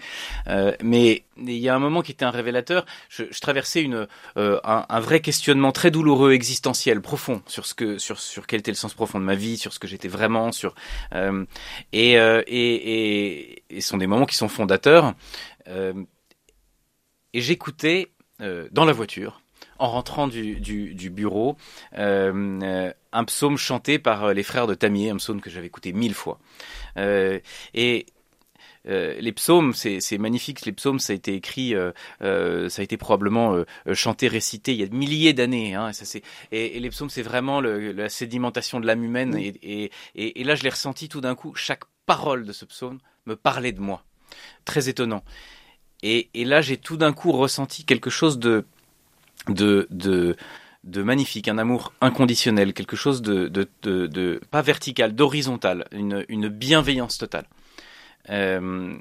Euh, 0.48 0.74
mais 0.82 1.24
il 1.38 1.58
y 1.58 1.68
a 1.68 1.76
un 1.76 1.80
moment 1.80 2.02
qui 2.02 2.12
était 2.12 2.26
un 2.26 2.32
révélateur. 2.32 2.86
Je, 3.10 3.24
je 3.30 3.40
traversais 3.42 3.82
une, 3.82 4.08
euh, 4.38 4.60
un, 4.64 4.86
un, 4.88 5.00
vrai 5.00 5.20
questionnement 5.20 5.72
très 5.72 5.92
douloureux, 5.92 6.32
existentiel, 6.32 7.02
profond, 7.02 7.42
sur 7.48 7.66
ce 7.66 7.74
que, 7.74 7.98
sur, 7.98 8.20
sur 8.20 8.48
quel 8.48 8.62
était 8.62 8.72
le 8.72 8.78
sens 8.78 8.94
profond 8.94 9.20
de 9.20 9.26
ma 9.26 9.36
vie, 9.36 9.58
sur 9.58 9.74
ce 9.74 9.80
que 9.80 9.88
j'étais 9.88 10.08
vraiment, 10.08 10.52
sur 10.52 10.74
euh, 11.14 11.46
et, 11.92 12.14
et, 12.14 12.46
et, 12.48 13.64
et, 13.70 13.82
ce 13.82 13.88
sont 13.88 13.98
des 13.98 14.08
moments 14.08 14.26
qui 14.26 14.36
sont 14.36 14.48
fondateurs. 14.48 15.14
Euh, 15.68 15.94
et 17.34 17.42
j'écoutais 17.42 18.12
dans 18.72 18.86
la 18.86 18.92
voiture 18.92 19.41
en 19.82 19.90
rentrant 19.90 20.28
du, 20.28 20.60
du, 20.60 20.94
du 20.94 21.10
bureau, 21.10 21.58
euh, 21.98 22.94
un 23.12 23.24
psaume 23.26 23.58
chanté 23.58 23.98
par 23.98 24.26
euh, 24.26 24.34
les 24.34 24.44
frères 24.44 24.68
de 24.68 24.76
Tamier, 24.76 25.10
un 25.10 25.18
psaume 25.18 25.42
que 25.42 25.50
j'avais 25.50 25.68
écouté 25.68 25.92
mille 25.92 26.14
fois. 26.14 26.40
Euh, 26.98 27.40
et 27.74 28.06
euh, 28.88 29.16
les 29.20 29.32
psaumes, 29.32 29.74
c'est 29.74 30.18
magnifique. 30.20 30.66
Les 30.66 30.72
psaumes, 30.72 31.00
ça 31.00 31.14
a 31.14 31.16
été 31.16 31.34
écrit, 31.34 31.74
euh, 31.74 31.92
euh, 32.22 32.70
ça 32.70 32.82
a 32.82 32.84
été 32.84 32.96
probablement 32.98 33.64
chanté, 33.94 34.28
récité 34.28 34.74
il 34.74 34.80
y 34.80 34.84
a 34.84 34.88
milliers 34.88 35.34
d'années. 35.34 35.74
Hein, 35.74 35.92
et, 35.92 36.24
et, 36.52 36.78
et, 36.78 36.80
les 36.80 36.90
psaumes, 36.90 37.10
c'est 37.10 37.22
vraiment 37.24 37.60
le, 37.60 37.92
la 37.92 38.10
sédimentation 38.10 38.80
de 38.80 38.86
l'âme 38.86 39.04
humaine. 39.04 39.36
Et, 39.36 39.92
et, 40.16 40.44
là, 40.44 40.54
je 40.54 40.64
l'ai 40.64 40.70
ressenti 40.70 41.10
tout 41.10 41.22
d'un 41.22 41.36
coup. 41.36 41.56
Chaque 41.56 41.84
parole 42.06 42.46
de 42.46 42.54
ce 42.54 42.66
psaume 42.66 43.00
me 43.26 43.36
parlait 43.36 43.72
de 43.72 43.82
moi. 43.82 44.04
Très 44.64 44.90
étonnant. 44.90 45.24
Et, 46.04 46.30
là, 46.36 46.62
j'ai 46.62 46.78
tout 46.78 46.98
d'un 46.98 47.14
coup 47.14 47.32
ressenti 47.32 47.86
quelque 47.86 48.10
chose 48.10 48.40
de 48.40 48.66
de, 49.48 49.88
de, 49.92 51.02
magnifique, 51.02 51.48
un 51.48 51.58
amour 51.58 51.94
inconditionnel, 52.02 52.74
quelque 52.74 52.96
chose 52.96 53.22
de, 53.22 53.48
de, 53.48 54.42
pas 54.52 54.62
vertical, 54.62 55.14
d'horizontal, 55.14 55.86
une, 55.92 56.26
une 56.30 56.48
bienveillance 56.50 57.18
totale. 57.18 57.46
Euh, 58.30 58.96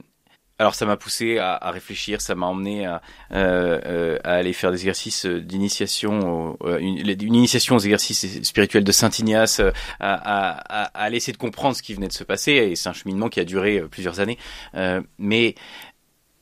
alors 0.59 0.74
ça 0.74 0.85
m'a 0.85 0.98
poussé 0.98 1.38
à, 1.38 1.70
réfléchir, 1.70 2.20
ça 2.20 2.35
m'a 2.35 2.44
emmené 2.44 2.85
à, 2.85 3.00
euh, 3.33 4.18
à, 4.24 4.35
aller 4.35 4.53
faire 4.53 4.70
des 4.70 4.76
exercices 4.76 5.24
d'initiation, 5.24 6.59
euh, 6.64 6.79
une, 6.79 6.98
initiation 6.98 7.76
aux 7.76 7.81
exercices 7.81 8.42
spirituels 8.42 8.85
de 8.85 8.92
Saint 8.92 9.09
Ignace, 9.09 9.62
à, 10.00 10.90
à, 10.94 11.11
essayer 11.12 11.33
de 11.33 11.38
comprendre 11.38 11.76
ce 11.76 11.83
qui 11.83 11.94
venait 11.94 12.09
de 12.09 12.12
se 12.12 12.24
passer. 12.24 12.53
Et 12.53 12.76
c'est 12.76 12.90
un 12.90 12.92
cheminement 12.92 13.31
qui 13.31 13.40
a 13.40 13.44
duré 13.44 13.81
plusieurs 13.90 14.20
années. 14.20 14.37
Euh, 14.74 15.00
mais 15.18 15.55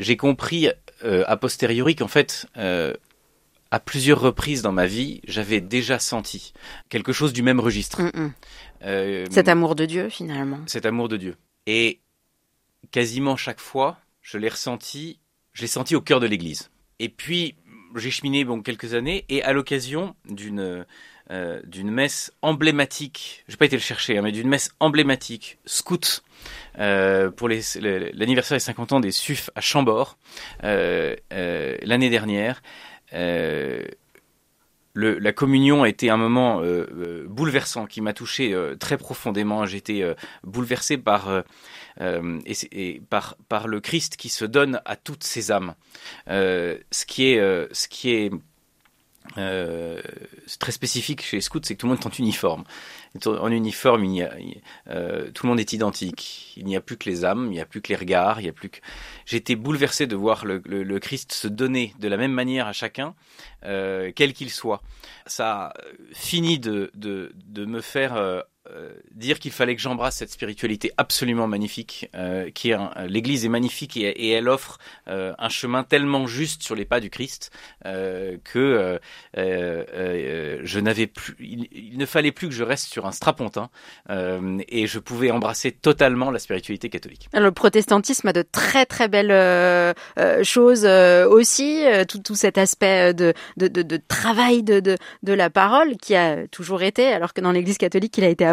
j'ai 0.00 0.16
compris 0.16 0.68
euh, 1.04 1.22
a 1.28 1.36
posteriori 1.36 1.94
qu'en 1.94 2.08
fait, 2.08 2.46
euh, 2.56 2.92
à 3.70 3.80
plusieurs 3.80 4.20
reprises 4.20 4.62
dans 4.62 4.72
ma 4.72 4.86
vie, 4.86 5.20
j'avais 5.26 5.60
déjà 5.60 5.98
senti 5.98 6.52
quelque 6.88 7.12
chose 7.12 7.32
du 7.32 7.42
même 7.42 7.60
registre. 7.60 8.02
Mm 8.02 8.08
-mm. 8.08 8.30
Euh, 8.84 9.26
cet 9.30 9.48
amour 9.48 9.74
de 9.74 9.84
Dieu, 9.84 10.08
finalement. 10.08 10.60
Cet 10.66 10.86
amour 10.86 11.08
de 11.08 11.16
Dieu. 11.16 11.36
Et 11.66 12.00
quasiment 12.90 13.36
chaque 13.36 13.60
fois, 13.60 13.98
je 14.22 14.38
l'ai 14.38 14.48
ressenti, 14.48 15.18
je 15.52 15.62
l'ai 15.62 15.68
senti 15.68 15.96
au 15.96 16.00
cœur 16.00 16.20
de 16.20 16.26
l'Église. 16.26 16.70
Et 16.98 17.08
puis, 17.08 17.56
j'ai 17.96 18.10
cheminé 18.10 18.44
bon, 18.44 18.62
quelques 18.62 18.94
années, 18.94 19.24
et 19.28 19.42
à 19.42 19.52
l'occasion 19.52 20.14
d'une 20.28 20.86
euh, 21.30 21.60
d'une 21.64 21.90
messe 21.90 22.32
emblématique, 22.40 23.44
j'ai 23.48 23.58
pas 23.58 23.66
été 23.66 23.76
le 23.76 23.82
chercher, 23.82 24.16
hein, 24.16 24.22
mais 24.22 24.32
d'une 24.32 24.48
messe 24.48 24.70
emblématique, 24.80 25.58
scout, 25.66 26.22
euh, 26.78 27.30
pour 27.30 27.48
l'anniversaire 27.50 28.56
des 28.56 28.64
50 28.64 28.92
ans 28.92 29.00
des 29.00 29.12
SUF 29.12 29.50
à 29.54 29.60
Chambord, 29.60 30.16
l'année 30.62 32.08
dernière, 32.08 32.62
le, 34.98 35.18
la 35.20 35.32
communion 35.32 35.84
a 35.84 35.88
été 35.88 36.10
un 36.10 36.16
moment 36.16 36.60
euh, 36.60 36.86
euh 36.92 37.26
bouleversant 37.28 37.86
qui 37.86 38.00
m'a 38.00 38.12
touché 38.12 38.52
euh, 38.52 38.74
très 38.74 38.98
profondément. 38.98 39.64
J'ai 39.64 39.78
été 39.78 40.02
euh, 40.02 40.14
bouleversé 40.42 40.98
par 40.98 41.44
et, 42.00 43.02
par 43.10 43.68
le 43.68 43.80
Christ 43.80 44.16
qui 44.16 44.28
se 44.28 44.44
donne 44.44 44.80
à 44.84 44.96
toutes 44.96 45.24
ses 45.24 45.50
âmes. 45.52 45.74
ce 46.26 47.04
qui 47.06 47.26
est 47.26 47.38
ce 47.72 47.88
qui 47.88 48.10
est 48.10 48.30
euh, 49.38 50.00
très 50.58 50.72
spécifique 50.72 51.22
chez 51.22 51.36
les 51.36 51.40
scouts, 51.40 51.60
c'est 51.62 51.74
que 51.74 51.80
tout 51.80 51.86
le 51.86 51.92
monde 51.92 52.00
est 52.02 52.06
en 52.06 52.10
uniforme. 52.18 52.64
En 53.26 53.50
uniforme, 53.50 54.04
il 54.04 54.16
y 54.16 54.22
a, 54.22 54.32
euh, 54.88 55.30
tout 55.32 55.46
le 55.46 55.50
monde 55.50 55.60
est 55.60 55.72
identique. 55.72 56.52
Il 56.56 56.66
n'y 56.66 56.76
a 56.76 56.80
plus 56.80 56.96
que 56.96 57.08
les 57.08 57.24
âmes, 57.24 57.46
il 57.46 57.52
n'y 57.52 57.60
a 57.60 57.66
plus 57.66 57.80
que 57.80 57.88
les 57.88 57.96
regards, 57.96 58.40
il 58.40 58.44
n'y 58.44 58.48
a 58.48 58.52
plus 58.52 58.68
que. 58.68 58.78
Été 59.30 59.56
bouleversé 59.56 60.06
de 60.06 60.16
voir 60.16 60.44
le, 60.44 60.98
Christ 60.98 61.32
se 61.32 61.48
donner 61.48 61.94
de 62.00 62.08
la 62.08 62.16
même 62.16 62.32
manière 62.32 62.66
à 62.66 62.72
chacun, 62.72 63.14
euh, 63.64 64.10
quel 64.14 64.32
qu'il 64.32 64.50
soit. 64.50 64.82
Ça 65.26 65.66
a 65.66 65.74
fini 66.12 66.58
de 66.58 66.90
me 67.56 67.80
faire 67.80 68.44
dire 69.12 69.38
qu'il 69.38 69.52
fallait 69.52 69.74
que 69.74 69.82
j'embrasse 69.82 70.16
cette 70.16 70.30
spiritualité 70.30 70.92
absolument 70.96 71.46
magnifique, 71.46 72.10
qui 72.54 72.70
est 72.70 72.76
l'Église 73.06 73.44
est 73.44 73.48
magnifique 73.48 73.96
et, 73.96 74.28
elle 74.28 74.48
offre 74.48 74.78
un 75.06 75.48
chemin 75.48 75.84
tellement 75.84 76.26
juste 76.26 76.62
sur 76.62 76.74
les 76.74 76.84
pas 76.84 77.00
du 77.00 77.10
Christ 77.10 77.50
que 77.84 79.00
je 79.34 80.78
n'avais 80.80 81.06
plus, 81.06 81.36
il, 81.40 81.96
ne 81.98 82.06
fallait 82.06 82.32
plus 82.32 82.48
que 82.48 82.54
je 82.54 82.62
reste 82.62 82.86
sur 82.86 83.06
un 83.06 83.12
strapontin 83.12 83.70
et 84.08 84.86
je 84.86 84.98
pouvais 84.98 85.30
embrasser 85.30 85.72
totalement 85.72 86.30
la 86.30 86.38
spiritualité 86.38 86.88
catholique. 86.88 87.28
Le 87.32 87.50
protestantisme 87.50 88.28
a 88.28 88.32
de 88.32 88.42
très 88.42 88.86
très 88.86 89.08
belles 89.08 89.94
choses 90.44 90.84
aussi, 90.84 91.84
tout, 92.08 92.18
tout 92.18 92.34
cet 92.34 92.58
aspect 92.58 93.14
de, 93.14 93.34
de, 93.56 93.96
travail 94.08 94.62
de, 94.62 94.80
de, 94.80 95.32
la 95.32 95.50
parole 95.50 95.96
qui 95.96 96.14
a 96.14 96.46
toujours 96.48 96.82
été, 96.82 97.06
alors 97.08 97.34
que 97.34 97.40
dans 97.40 97.52
l'Église 97.52 97.78
catholique, 97.78 98.16
il 98.18 98.24
a 98.24 98.28
été 98.28 98.44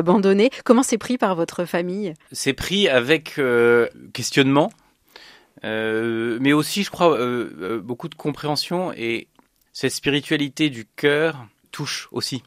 Comment 0.64 0.84
c'est 0.84 0.98
pris 0.98 1.18
par 1.18 1.36
votre 1.36 1.66
famille? 1.66 2.14
C'est 2.32 2.54
pris 2.54 2.88
avec 2.88 3.38
euh, 3.38 3.88
questionnement, 4.14 4.72
euh, 5.64 6.38
mais 6.42 6.54
aussi, 6.54 6.84
je 6.84 6.92
crois, 6.92 7.18
euh, 7.20 7.80
beaucoup 7.82 8.08
de 8.08 8.16
compréhension 8.16 8.94
et 8.94 9.28
cette 9.74 9.92
spiritualité 9.92 10.70
du 10.70 10.86
cœur 10.86 11.46
touche 11.72 12.08
aussi. 12.12 12.44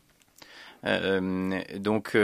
Donc, 0.85 2.17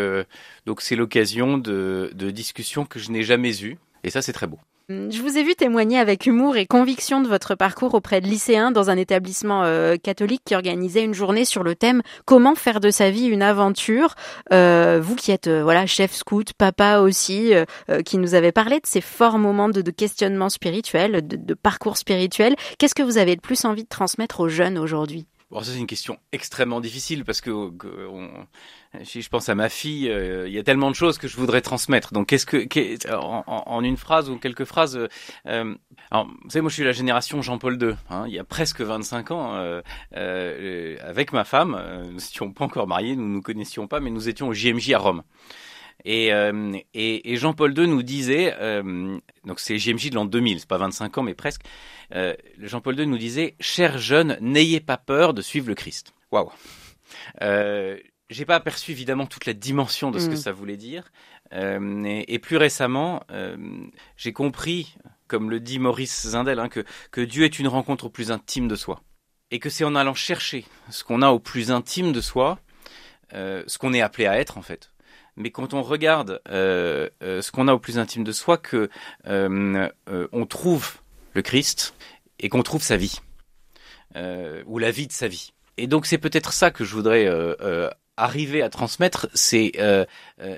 donc 0.64 0.80
c'est 0.80 0.96
l'occasion 0.96 1.58
de 1.58 2.30
discussions 2.30 2.86
que 2.86 2.98
je 2.98 3.10
n'ai 3.10 3.22
jamais 3.22 3.62
eues, 3.62 3.76
et 4.04 4.10
ça, 4.10 4.22
c'est 4.22 4.32
très 4.32 4.46
beau. 4.46 4.58
Je 4.90 5.22
vous 5.22 5.38
ai 5.38 5.42
vu 5.42 5.54
témoigner 5.54 5.98
avec 5.98 6.26
humour 6.26 6.58
et 6.58 6.66
conviction 6.66 7.22
de 7.22 7.26
votre 7.26 7.54
parcours 7.54 7.94
auprès 7.94 8.20
de 8.20 8.26
lycéens 8.26 8.70
dans 8.70 8.90
un 8.90 8.98
établissement 8.98 9.64
euh, 9.64 9.96
catholique 9.96 10.42
qui 10.44 10.54
organisait 10.54 11.02
une 11.02 11.14
journée 11.14 11.46
sur 11.46 11.62
le 11.62 11.74
thème 11.74 12.02
Comment 12.26 12.54
faire 12.54 12.80
de 12.80 12.90
sa 12.90 13.10
vie 13.10 13.24
une 13.24 13.40
aventure. 13.40 14.14
Euh, 14.52 15.00
vous 15.02 15.16
qui 15.16 15.30
êtes 15.30 15.46
euh, 15.46 15.62
voilà 15.62 15.86
chef 15.86 16.12
scout, 16.12 16.52
papa 16.52 16.98
aussi, 16.98 17.52
qui 18.04 18.18
nous 18.18 18.34
avez 18.34 18.52
parlé 18.52 18.76
de 18.76 18.86
ces 18.86 19.00
forts 19.00 19.38
moments 19.38 19.70
de, 19.70 19.90
questionnement 19.90 20.50
spirituel, 20.50 21.26
de, 21.26 21.54
parcours 21.54 21.96
spirituel. 21.96 22.54
Qu'est-ce 22.78 22.94
que 22.94 23.02
vous 23.02 23.16
avez 23.16 23.34
le 23.34 23.40
plus 23.40 23.64
envie 23.64 23.84
de 23.84 23.88
transmettre 23.88 24.40
aux 24.40 24.48
jeunes 24.48 24.76
aujourd'hui? 24.76 25.26
C'est 25.62 25.78
une 25.78 25.86
question 25.86 26.18
extrêmement 26.32 26.80
difficile 26.80 27.24
parce 27.24 27.40
que, 27.40 27.70
si 29.02 29.22
je 29.22 29.28
pense 29.28 29.48
à 29.48 29.54
ma 29.54 29.68
fille, 29.68 30.09
euh, 30.09 30.46
il 30.46 30.54
y 30.54 30.59
a 30.59 30.62
tellement 30.62 30.90
de 30.90 30.96
choses 30.96 31.18
que 31.18 31.28
je 31.28 31.37
voudrais 31.37 31.61
transmettre. 31.61 32.12
Donc, 32.12 32.28
qu'est-ce 32.28 32.46
que, 32.46 32.66
en, 33.14 33.83
une 33.83 33.96
phrase 33.96 34.30
ou 34.30 34.38
quelques 34.38 34.64
phrases, 34.64 34.98
euh, 35.46 35.74
alors, 36.11 36.26
vous 36.26 36.50
savez, 36.50 36.61
moi 36.61 36.70
je 36.70 36.74
suis 36.74 36.85
la 36.85 36.92
génération 36.92 37.42
Jean-Paul 37.42 37.83
II. 37.83 37.94
Hein, 38.11 38.24
il 38.28 38.35
y 38.35 38.38
a 38.38 38.44
presque 38.44 38.80
25 38.80 39.30
ans, 39.30 39.54
euh, 39.54 39.80
euh, 40.16 40.96
avec 41.02 41.33
ma 41.33 41.44
femme, 41.44 41.76
euh, 41.78 42.04
nous 42.04 42.12
n'étions 42.14 42.52
pas 42.52 42.64
encore 42.64 42.87
mariés, 42.87 43.16
nous 43.16 43.28
nous 43.28 43.42
connaissions 43.42 43.87
pas, 43.87 44.00
mais 44.00 44.11
nous 44.11 44.28
étions 44.28 44.48
au 44.48 44.54
JMJ 44.54 44.92
à 44.92 44.98
Rome. 44.98 45.22
Et, 46.04 46.33
euh, 46.33 46.76
et, 46.92 47.33
et 47.33 47.37
Jean-Paul 47.37 47.76
II 47.76 47.88
nous 47.88 48.02
disait, 48.02 48.54
euh, 48.61 49.18
donc 49.44 49.61
c'est 49.61 49.78
JMJ 49.78 50.11
de 50.11 50.16
l'an 50.16 50.24
2000, 50.26 50.61
c'est 50.61 50.68
pas 50.68 50.78
25 50.78 51.18
ans, 51.18 51.22
mais 51.22 51.35
presque. 51.35 51.62
Euh, 52.14 52.35
Jean-Paul 52.61 52.98
II 52.98 53.07
nous 53.07 53.18
disait, 53.18 53.54
chers 53.61 53.98
jeunes, 53.98 54.37
n'ayez 54.40 54.80
pas 54.80 54.98
peur 54.98 55.35
de 55.35 55.40
suivre 55.40 55.68
le 55.68 55.74
Christ. 55.74 56.14
Waouh. 56.30 56.50
J'ai 58.30 58.46
pas 58.46 58.54
aperçu 58.54 58.92
évidemment 58.92 59.26
toute 59.26 59.44
la 59.44 59.52
dimension 59.52 60.10
de 60.10 60.18
ce 60.18 60.26
mmh. 60.26 60.30
que 60.30 60.37
ça 60.37 60.52
voulait 60.52 60.78
dire. 60.78 61.12
Euh, 61.52 62.04
et, 62.04 62.34
et, 62.34 62.38
plus 62.38 62.56
récemment, 62.56 63.22
euh, 63.30 63.56
j'ai 64.16 64.32
compris, 64.32 64.96
comme 65.28 65.50
le 65.50 65.60
dit 65.60 65.78
Maurice 65.78 66.28
Zindel, 66.28 66.58
hein, 66.58 66.70
que, 66.70 66.84
que 67.10 67.20
Dieu 67.20 67.44
est 67.44 67.58
une 67.58 67.68
rencontre 67.68 68.06
au 68.06 68.10
plus 68.10 68.30
intime 68.30 68.66
de 68.66 68.76
soi. 68.76 69.02
Et 69.50 69.58
que 69.58 69.68
c'est 69.68 69.84
en 69.84 69.94
allant 69.94 70.14
chercher 70.14 70.64
ce 70.88 71.04
qu'on 71.04 71.20
a 71.20 71.28
au 71.28 71.38
plus 71.38 71.70
intime 71.70 72.12
de 72.12 72.20
soi, 72.22 72.58
euh, 73.34 73.62
ce 73.66 73.76
qu'on 73.76 73.92
est 73.92 74.00
appelé 74.00 74.26
à 74.26 74.38
être 74.38 74.56
en 74.56 74.62
fait, 74.62 74.90
mais 75.37 75.50
quand 75.50 75.74
on 75.74 75.82
regarde 75.82 76.40
ce 76.46 77.50
qu'on 77.50 77.68
a 77.68 77.74
au 77.74 77.78
plus 77.78 77.98
intime 77.98 78.24
de 78.24 78.32
soi, 78.32 78.56
que 78.56 78.88
on 79.26 80.46
trouve 80.46 80.96
le 81.34 81.42
Christ 81.42 81.94
et 82.40 82.48
qu'on 82.48 82.62
trouve 82.62 82.82
sa 82.82 82.96
vie 82.96 83.20
ou 84.14 84.78
la 84.78 84.90
vie 84.90 85.06
de 85.06 85.12
sa 85.12 85.28
vie. 85.28 85.52
Et 85.76 85.87
donc 85.87 86.06
c'est 86.06 86.18
peut-être 86.18 86.52
ça 86.52 86.70
que 86.70 86.84
je 86.84 86.94
voudrais 86.94 87.26
euh, 87.26 87.88
arriver 88.16 88.62
à 88.62 88.68
transmettre, 88.68 89.29
c'est 89.35 89.72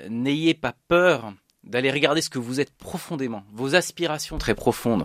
n'ayez 0.09 0.53
pas 0.53 0.73
peur 0.87 1.33
d'aller 1.63 1.91
regarder 1.91 2.21
ce 2.21 2.29
que 2.29 2.39
vous 2.39 2.59
êtes 2.59 2.71
profondément, 2.71 3.43
vos 3.51 3.75
aspirations 3.75 4.37
très 4.37 4.55
profondes, 4.55 5.03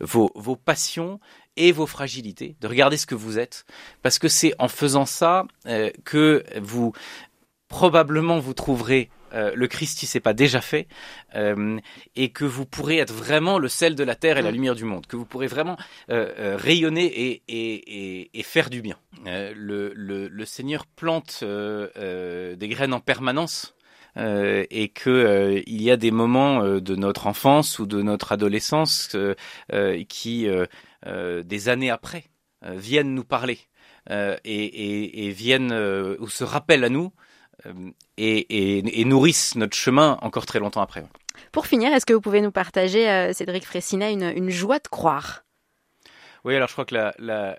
vos, 0.00 0.30
vos 0.34 0.56
passions 0.56 1.20
et 1.56 1.72
vos 1.72 1.86
fragilités, 1.86 2.56
de 2.60 2.66
regarder 2.66 2.96
ce 2.96 3.06
que 3.06 3.14
vous 3.14 3.38
êtes, 3.38 3.64
parce 4.02 4.18
que 4.18 4.28
c'est 4.28 4.54
en 4.58 4.68
faisant 4.68 5.06
ça 5.06 5.44
euh, 5.66 5.90
que 6.04 6.44
vous 6.60 6.92
probablement 7.68 8.38
vous 8.38 8.54
trouverez 8.54 9.10
euh, 9.34 9.52
le 9.54 9.66
Christ 9.66 9.98
si 9.98 10.06
c'est 10.06 10.20
pas 10.20 10.32
déjà 10.32 10.60
fait 10.60 10.86
euh, 11.34 11.78
et 12.14 12.30
que 12.30 12.44
vous 12.44 12.66
pourrez 12.66 12.98
être 12.98 13.12
vraiment 13.12 13.58
le 13.58 13.68
sel 13.68 13.94
de 13.94 14.04
la 14.04 14.14
terre 14.14 14.38
et 14.38 14.42
la 14.42 14.50
lumière 14.50 14.74
du 14.74 14.84
monde 14.84 15.06
que 15.06 15.16
vous 15.16 15.24
pourrez 15.24 15.46
vraiment 15.46 15.76
euh, 16.10 16.56
rayonner 16.56 17.06
et, 17.06 17.42
et, 17.48 17.74
et, 17.74 18.30
et, 18.38 18.42
faire 18.42 18.70
du 18.70 18.80
bien. 18.82 18.96
Le, 19.24 19.92
le, 19.94 20.28
le, 20.28 20.44
Seigneur 20.44 20.86
plante 20.86 21.42
des 21.42 22.68
graines 22.68 22.92
en 22.92 23.00
permanence 23.00 23.74
et 24.16 24.90
que 24.94 25.62
il 25.66 25.82
y 25.82 25.90
a 25.90 25.96
des 25.96 26.10
moments 26.10 26.62
de 26.62 26.94
notre 26.94 27.26
enfance 27.26 27.78
ou 27.78 27.86
de 27.86 28.02
notre 28.02 28.32
adolescence 28.32 29.16
qui 30.08 30.48
des 31.44 31.68
années 31.68 31.90
après 31.90 32.24
viennent 32.62 33.14
nous 33.14 33.24
parler 33.24 33.58
et, 34.10 35.26
et, 35.26 35.30
viennent 35.30 35.72
ou 35.72 36.28
se 36.28 36.44
rappellent 36.44 36.84
à 36.84 36.90
nous 36.90 37.12
et, 38.16 38.38
et, 38.38 39.00
et, 39.00 39.04
nourrissent 39.04 39.54
notre 39.56 39.76
chemin 39.76 40.18
encore 40.22 40.46
très 40.46 40.58
longtemps 40.58 40.82
après. 40.82 41.04
Pour 41.52 41.66
finir, 41.66 41.92
est-ce 41.92 42.06
que 42.06 42.12
vous 42.12 42.20
pouvez 42.20 42.40
nous 42.40 42.52
partager, 42.52 43.08
euh, 43.08 43.32
Cédric 43.32 43.64
Fressinet, 43.64 44.12
une, 44.12 44.32
une, 44.36 44.50
joie 44.50 44.78
de 44.78 44.88
croire? 44.88 45.44
Oui, 46.44 46.54
alors 46.54 46.68
je 46.68 46.74
crois 46.74 46.84
que 46.84 46.94
la, 46.94 47.14
la, 47.18 47.56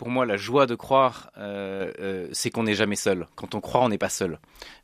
pour 0.00 0.08
moi, 0.08 0.24
la 0.24 0.38
joie 0.38 0.64
de 0.64 0.74
croire, 0.74 1.30
euh, 1.36 1.92
euh, 2.00 2.26
c'est 2.32 2.48
qu'on 2.48 2.62
n'est 2.62 2.74
jamais 2.74 2.96
seul. 2.96 3.26
Quand 3.34 3.54
on 3.54 3.60
croit, 3.60 3.82
on 3.82 3.90
n'est 3.90 3.98
pas 3.98 4.08
seul. 4.08 4.38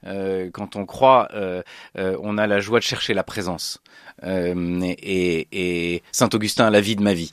Euh, 0.05 0.51
quand 0.53 0.77
on 0.77 0.85
croit, 0.85 1.29
euh, 1.33 1.63
on 1.97 2.37
a 2.37 2.47
la 2.47 2.61
joie 2.61 2.81
de 2.81 2.85
chercher 2.85 3.15
la 3.15 3.25
présence. 3.25 3.83
et, 4.23 5.49
et 5.53 6.03
Saint 6.13 6.29
Augustin, 6.35 6.69
la 6.69 6.83
vie 6.83 6.97
de 6.97 7.03
ma 7.03 7.15
vie, 7.15 7.31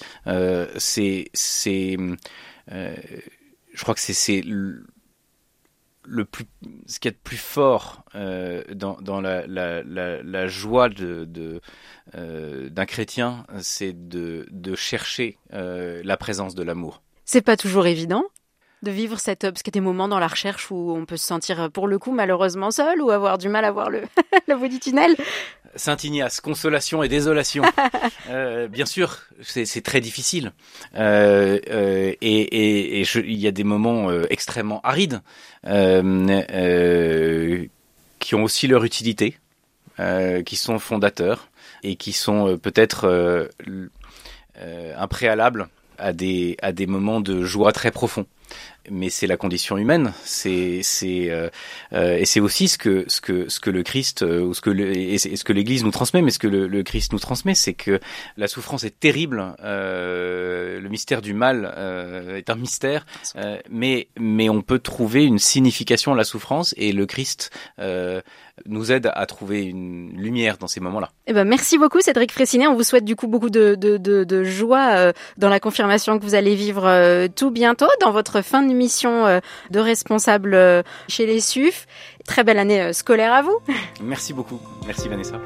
c'est, 0.77 1.29
je 1.35 2.15
crois 3.81 3.93
que 3.95 3.99
c'est 3.99 4.41
le 6.05 6.25
plus, 6.25 6.45
ce 6.85 6.99
qui 6.99 7.07
est 7.07 7.11
de 7.11 7.17
plus 7.23 7.37
fort 7.37 8.03
euh, 8.15 8.63
dans, 8.73 9.21
la, 9.21 9.47
la, 9.47 9.83
la, 9.83 10.21
la, 10.21 10.47
joie 10.47 10.89
de, 10.89 11.61
euh, 12.15 12.69
d'un 12.69 12.85
chrétien, 12.85 13.45
c'est 13.59 13.93
de, 13.93 14.75
chercher 14.75 15.37
euh, 15.53 16.01
la 16.03 16.17
présence 16.17 16.55
de 16.55 16.63
l'amour. 16.63 17.01
C'est 17.25 17.41
pas 17.41 17.57
toujours 17.57 17.87
évident 17.87 18.23
de 18.81 18.91
vivre 18.91 19.17
cette 19.17 19.41
parce 19.41 19.63
qu'il 19.63 19.73
y 19.73 19.77
a 19.77 19.79
des 19.79 19.85
moments 19.85 20.09
dans 20.09 20.19
la 20.19 20.27
recherche 20.27 20.69
où 20.69 20.91
on 20.91 21.05
peut 21.05 21.15
se 21.15 21.25
sentir 21.25 21.71
pour 21.71 21.87
le 21.87 21.97
coup 21.99 22.11
malheureusement 22.11 22.69
seul 22.69 23.01
ou 23.01 23.11
avoir 23.11 23.37
du 23.37 23.47
mal 23.47 23.63
à 23.63 23.71
voir 23.71 23.89
le, 23.89 24.01
le 24.47 24.57
bout 24.57 24.67
du 24.67 24.79
tunnel. 24.79 25.15
Saint 25.75 25.97
Ignace, 26.03 26.41
consolation 26.41 27.03
et 27.03 27.09
désolation. 27.09 27.63
euh, 28.29 28.67
bien 28.67 28.85
sûr, 28.85 29.19
c'est 29.41 29.83
très 29.83 30.01
difficile. 30.01 30.51
Euh, 30.95 31.59
euh, 31.69 32.13
et, 32.21 32.41
et, 32.41 33.01
et 33.01 33.03
je, 33.03 33.19
il 33.19 33.39
y 33.39 33.47
a 33.47 33.51
des 33.51 33.63
moments 33.63 34.11
extrêmement 34.29 34.81
arides 34.83 35.21
qui 38.19 38.35
ont 38.35 38.43
aussi 38.43 38.67
leur 38.67 38.83
utilité, 38.83 39.37
qui 40.45 40.55
sont 40.55 40.79
fondateurs 40.79 41.49
et 41.83 41.95
qui 41.95 42.13
sont 42.13 42.57
peut-être 42.57 43.49
un 44.59 45.07
préalable 45.07 45.67
à 45.97 46.13
des, 46.13 46.57
à 46.61 46.71
des 46.71 46.87
moments 46.87 47.21
de 47.21 47.43
joie 47.43 47.71
très 47.71 47.91
profonds 47.91 48.25
mais 48.89 49.09
c'est 49.09 49.27
la 49.27 49.37
condition 49.37 49.77
humaine. 49.77 50.13
C'est 50.23 50.81
c'est 50.83 51.29
euh, 51.29 51.49
euh, 51.93 52.17
et 52.17 52.25
c'est 52.25 52.39
aussi 52.39 52.67
ce 52.67 52.77
que 52.77 53.05
ce 53.07 53.21
que 53.21 53.49
ce 53.49 53.59
que 53.59 53.69
le 53.69 53.83
Christ 53.83 54.23
euh, 54.23 54.41
ou 54.41 54.53
ce 54.53 54.61
que 54.61 54.69
le, 54.69 54.95
et 54.95 55.17
ce 55.17 55.43
que 55.43 55.53
l'Église 55.53 55.83
nous 55.83 55.91
transmet, 55.91 56.21
mais 56.21 56.31
ce 56.31 56.39
que 56.39 56.47
le, 56.47 56.67
le 56.67 56.83
Christ 56.83 57.13
nous 57.13 57.19
transmet, 57.19 57.55
c'est 57.55 57.73
que 57.73 57.99
la 58.37 58.47
souffrance 58.47 58.83
est 58.83 58.99
terrible. 58.99 59.55
Euh, 59.63 60.79
le 60.79 60.89
mystère 60.89 61.21
du 61.21 61.33
mal 61.33 61.73
euh, 61.77 62.37
est 62.37 62.49
un 62.49 62.55
mystère, 62.55 63.05
euh, 63.35 63.57
mais 63.69 64.07
mais 64.19 64.49
on 64.49 64.61
peut 64.61 64.79
trouver 64.79 65.23
une 65.23 65.39
signification 65.39 66.13
à 66.13 66.15
la 66.15 66.23
souffrance 66.23 66.73
et 66.77 66.91
le 66.91 67.05
Christ 67.05 67.51
nous 68.67 68.91
aide 68.91 69.09
à 69.13 69.25
trouver 69.25 69.63
une 69.63 70.11
lumière 70.15 70.57
dans 70.57 70.67
ces 70.67 70.79
moments-là. 70.79 71.09
Eh 71.25 71.33
ben 71.33 71.43
merci 71.43 71.79
beaucoup 71.79 72.01
Cédric 72.01 72.31
Fressinet. 72.31 72.67
On 72.67 72.75
vous 72.75 72.83
souhaite 72.83 73.05
du 73.05 73.15
coup 73.15 73.27
beaucoup 73.27 73.49
de 73.49 73.75
de, 73.75 73.97
de, 73.97 74.23
de 74.23 74.43
joie 74.43 75.11
dans 75.37 75.49
la 75.49 75.59
confirmation 75.59 76.19
que 76.19 76.23
vous 76.23 76.35
allez 76.35 76.55
vivre 76.55 77.27
tout 77.35 77.49
bientôt 77.49 77.87
dans 78.01 78.11
votre 78.11 78.41
fin 78.41 78.61
de 78.61 78.72
mission 78.73 79.25
euh, 79.25 79.39
de 79.71 79.79
responsable 79.79 80.53
euh, 80.53 80.83
chez 81.07 81.25
les 81.25 81.39
SUF. 81.39 81.87
Très 82.25 82.43
belle 82.43 82.59
année 82.59 82.81
euh, 82.81 82.93
scolaire 82.93 83.33
à 83.33 83.41
vous. 83.41 83.59
Merci 84.01 84.33
beaucoup. 84.33 84.59
Merci 84.85 85.09
Vanessa. 85.09 85.39